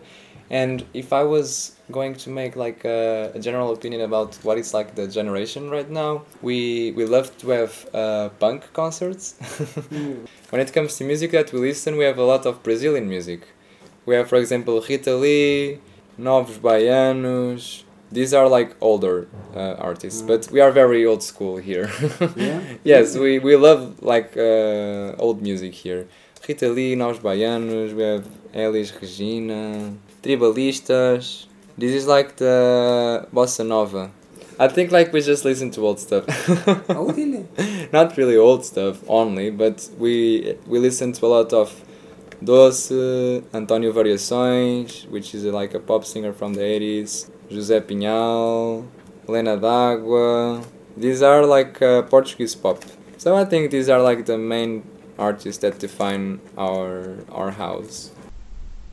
And 0.48 0.84
if 0.94 1.12
I 1.12 1.24
was 1.24 1.74
going 1.90 2.14
to 2.14 2.30
make 2.30 2.54
like 2.54 2.84
a, 2.84 3.32
a 3.34 3.38
general 3.40 3.72
opinion 3.72 4.02
about 4.02 4.36
what 4.44 4.58
is 4.58 4.72
like 4.72 4.94
the 4.94 5.08
generation 5.08 5.70
right 5.70 5.90
now, 5.90 6.22
we 6.40 6.92
we 6.92 7.04
love 7.04 7.36
to 7.38 7.50
have 7.50 7.88
uh, 7.92 8.28
punk 8.38 8.72
concerts. 8.72 9.34
when 10.50 10.60
it 10.60 10.72
comes 10.72 10.96
to 10.98 11.04
music 11.04 11.32
that 11.32 11.52
we 11.52 11.58
listen, 11.58 11.96
we 11.96 12.04
have 12.04 12.18
a 12.18 12.24
lot 12.24 12.46
of 12.46 12.62
Brazilian 12.62 13.08
music. 13.08 13.42
We 14.06 14.14
have, 14.14 14.28
for 14.28 14.36
example, 14.36 14.80
Rita 14.80 15.16
Lee, 15.16 15.80
Novos 16.16 16.58
Baianos. 16.58 17.82
These 18.12 18.32
are 18.32 18.48
like 18.48 18.76
older 18.80 19.26
uh, 19.54 19.74
artists, 19.78 20.22
but 20.22 20.48
we 20.52 20.60
are 20.60 20.70
very 20.70 21.04
old 21.04 21.22
school 21.24 21.56
here. 21.56 21.90
Yeah? 22.36 22.60
yes, 22.84 23.16
we, 23.16 23.40
we 23.40 23.56
love 23.56 24.00
like 24.02 24.36
uh, 24.36 25.16
old 25.18 25.42
music 25.42 25.74
here. 25.74 26.06
Rita 26.48 26.68
Lee, 26.68 26.94
Novos 26.94 27.18
Baianos, 27.18 27.92
we 27.94 28.02
have 28.04 28.28
Elis 28.54 28.92
Regina, 29.00 29.92
Tribalistas. 30.22 31.46
This 31.76 31.92
is 31.92 32.06
like 32.06 32.36
the 32.36 33.26
bossa 33.34 33.66
nova. 33.66 34.12
I 34.58 34.68
think 34.68 34.92
like 34.92 35.12
we 35.12 35.20
just 35.20 35.44
listen 35.44 35.70
to 35.72 35.84
old 35.84 35.98
stuff. 36.00 36.24
Oh, 36.88 37.12
really? 37.12 37.46
Not 37.92 38.16
really 38.16 38.36
old 38.36 38.64
stuff 38.64 39.02
only, 39.08 39.50
but 39.50 39.90
we 39.98 40.56
we 40.66 40.78
listen 40.78 41.12
to 41.12 41.26
a 41.26 41.28
lot 41.28 41.52
of 41.52 41.68
Doce, 42.46 43.42
António 43.52 43.92
Variações, 43.92 45.04
which 45.10 45.34
is 45.34 45.44
like 45.44 45.74
a 45.74 45.80
pop 45.80 46.04
singer 46.04 46.32
from 46.32 46.54
the 46.54 46.60
80s, 46.60 47.28
José 47.50 47.80
Pinhal, 47.80 48.84
Helena 49.26 49.56
D'Água. 49.56 50.62
These 50.96 51.22
are 51.22 51.44
like 51.44 51.82
uh, 51.82 52.02
Portuguese 52.02 52.54
pop. 52.54 52.78
So 53.18 53.34
I 53.34 53.44
think 53.44 53.72
these 53.72 53.88
are 53.88 54.00
like 54.00 54.26
the 54.26 54.38
main 54.38 54.84
artists 55.18 55.60
that 55.62 55.80
define 55.80 56.38
our 56.56 57.16
our 57.32 57.50
house. 57.50 58.12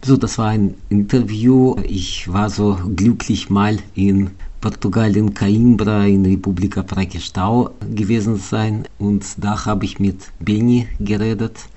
So, 0.02 0.18
das 0.18 0.38
war 0.38 0.48
ein 0.48 0.76
Interview. 0.90 1.76
Ich 1.84 2.28
war 2.34 2.50
so 2.50 2.76
glücklich 2.96 3.52
mal 3.52 3.78
in 3.96 4.32
Portugal, 4.62 5.16
in 5.16 5.34
Coimbra, 5.34 6.08
in 6.08 6.26
Republika 6.26 6.82
Prakestau 6.82 7.70
gewesen 7.94 8.36
sein 8.38 8.88
und 8.98 9.24
da 9.38 9.66
habe 9.66 9.86
ich 9.86 10.00
mit 10.00 10.32
Benny 10.40 10.88
geredet. 11.00 11.70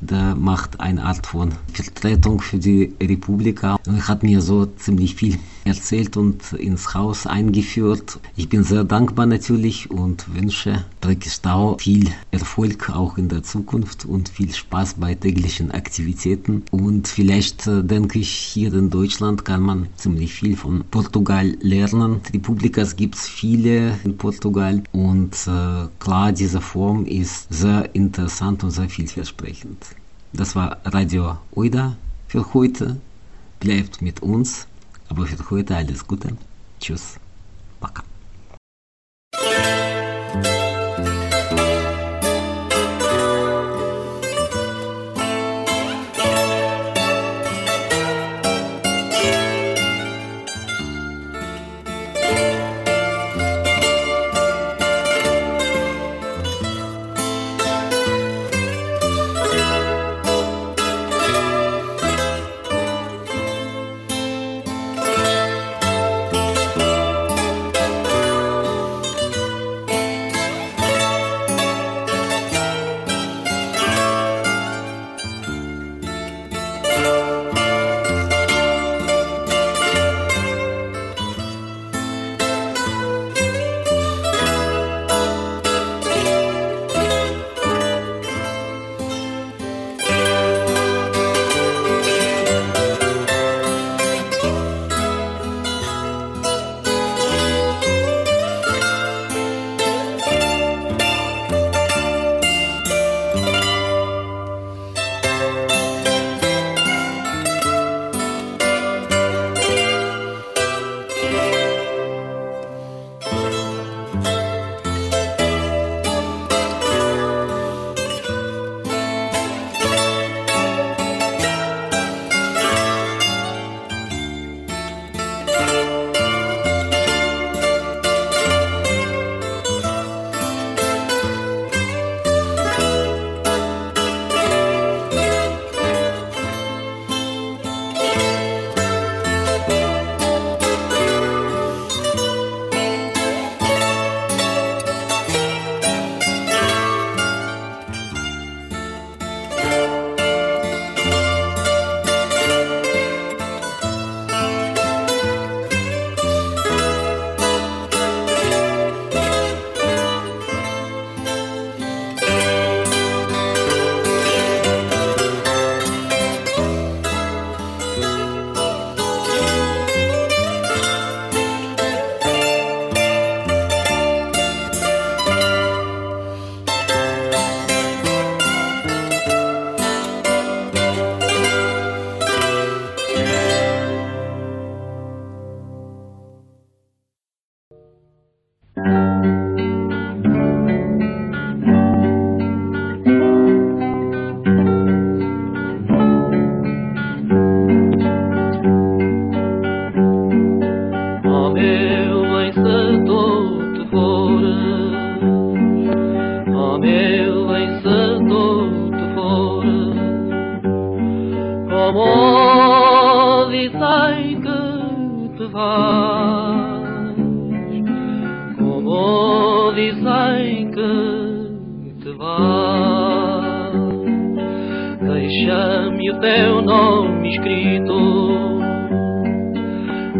Der 0.00 0.34
macht 0.34 0.80
eine 0.80 1.04
Art 1.04 1.26
von 1.26 1.52
Vertretung 1.72 2.40
für 2.40 2.58
die 2.58 2.94
Republika. 3.00 3.76
Und 3.86 4.08
hat 4.08 4.22
mir 4.22 4.40
so 4.40 4.66
ziemlich 4.66 5.14
viel 5.14 5.38
erzählt 5.64 6.16
und 6.16 6.52
ins 6.52 6.94
Haus 6.94 7.26
eingeführt. 7.26 8.18
Ich 8.36 8.48
bin 8.48 8.64
sehr 8.64 8.84
dankbar 8.84 9.26
natürlich 9.26 9.90
und 9.90 10.34
wünsche 10.34 10.84
Prakestau 11.00 11.76
viel 11.78 12.10
Erfolg 12.30 12.90
auch 12.90 13.18
in 13.18 13.28
der 13.28 13.42
Zukunft 13.42 14.04
und 14.04 14.28
viel 14.28 14.52
Spaß 14.52 14.94
bei 14.94 15.14
täglichen 15.14 15.70
Aktivitäten. 15.70 16.62
Und 16.70 17.08
vielleicht 17.08 17.66
äh, 17.66 17.82
denke 17.82 18.18
ich, 18.18 18.30
hier 18.30 18.72
in 18.74 18.90
Deutschland 18.90 19.44
kann 19.44 19.62
man 19.62 19.88
ziemlich 19.96 20.32
viel 20.32 20.56
von 20.56 20.84
Portugal 20.90 21.56
lernen. 21.60 22.20
Republikas 22.32 22.96
gibt 22.96 23.16
es 23.16 23.28
viele 23.28 23.98
in 24.04 24.16
Portugal 24.16 24.82
und 24.92 25.34
äh, 25.46 25.88
klar, 25.98 26.32
diese 26.32 26.60
Form 26.60 27.06
ist 27.06 27.52
sehr 27.52 27.94
interessant 27.94 28.64
und 28.64 28.70
sehr 28.70 28.88
vielversprechend. 28.88 29.84
Das 30.32 30.54
war 30.54 30.78
Radio 30.84 31.38
Oida 31.52 31.96
für 32.28 32.54
heute. 32.54 33.00
Bleibt 33.58 34.00
mit 34.00 34.22
uns. 34.22 34.66
Вновь 35.10 35.34
отходит 35.34 35.72
Алис 35.72 36.02
Гутен. 36.04 36.38
Чус. 36.78 37.16
Пока. 37.80 38.04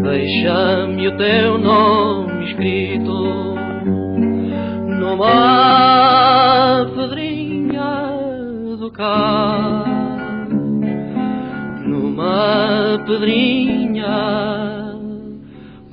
Deixa-me 0.03 1.07
o 1.07 1.17
teu 1.17 1.57
nome 1.59 2.45
escrito 2.45 3.55
numa 4.99 6.85
pedrinha 6.95 8.11
do 8.79 8.91
cá, 8.91 9.85
numa 11.85 13.03
pedrinha 13.05 14.95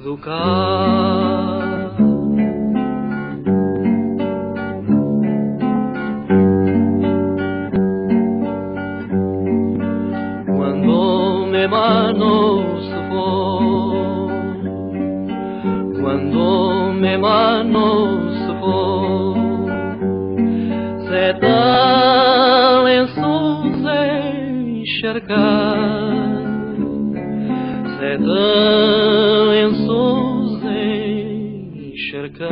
do 0.03 0.17
cá. 0.17 1.68
ficar 25.29 25.77
em 28.03 28.19
lençóis 29.51 30.63
encharcar 31.93 32.49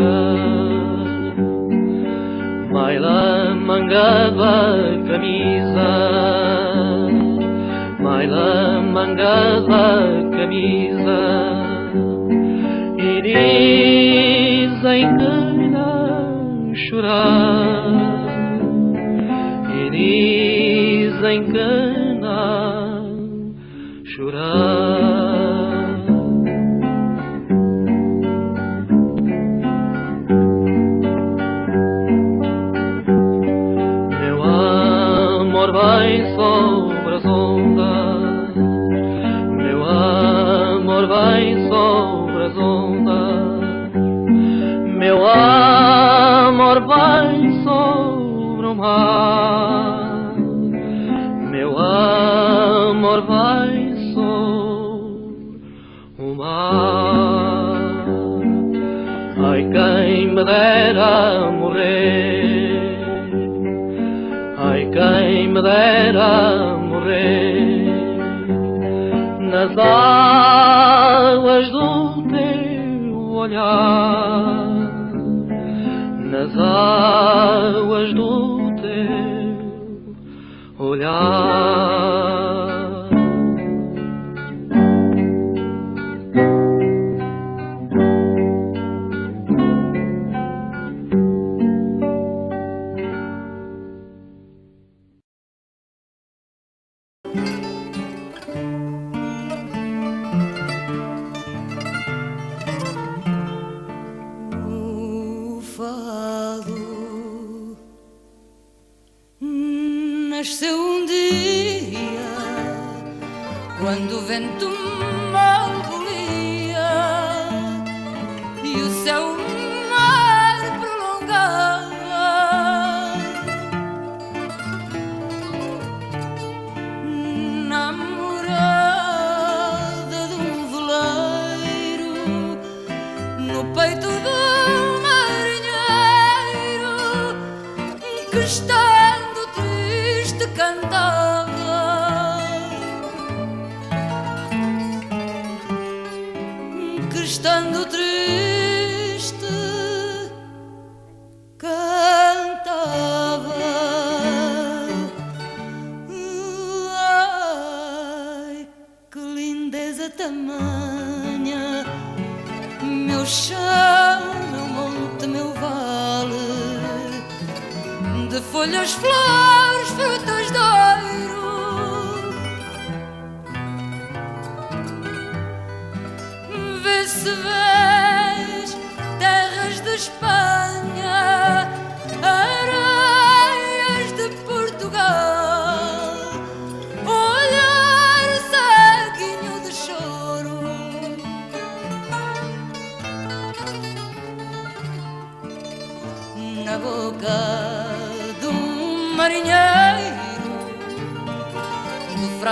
Maila 2.71 3.55
mangava 3.55 4.55
camisa. 5.09 5.93
Maila 7.99 8.83
mangava 8.83 9.85
camisa. 10.37 11.23
Iris 12.99 14.85
engana 14.85 15.89
chorar. 16.75 17.87
Iris 19.87 21.17
engana 21.25 21.86
nas 69.51 69.77
águas 69.79 71.71
do 71.71 72.23
teu 72.31 73.35
olhar, 73.35 74.67
nas 76.31 76.59
águas 76.59 78.15
do 78.15 78.71
teu 78.81 80.87
olhar. 80.87 81.76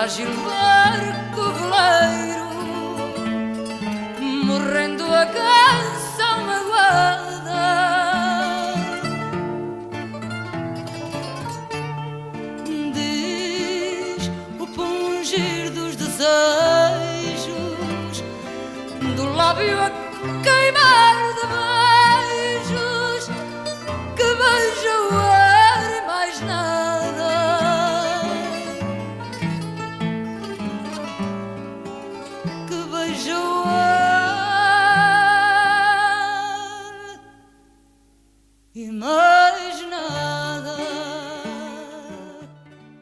mágico 0.04 1.03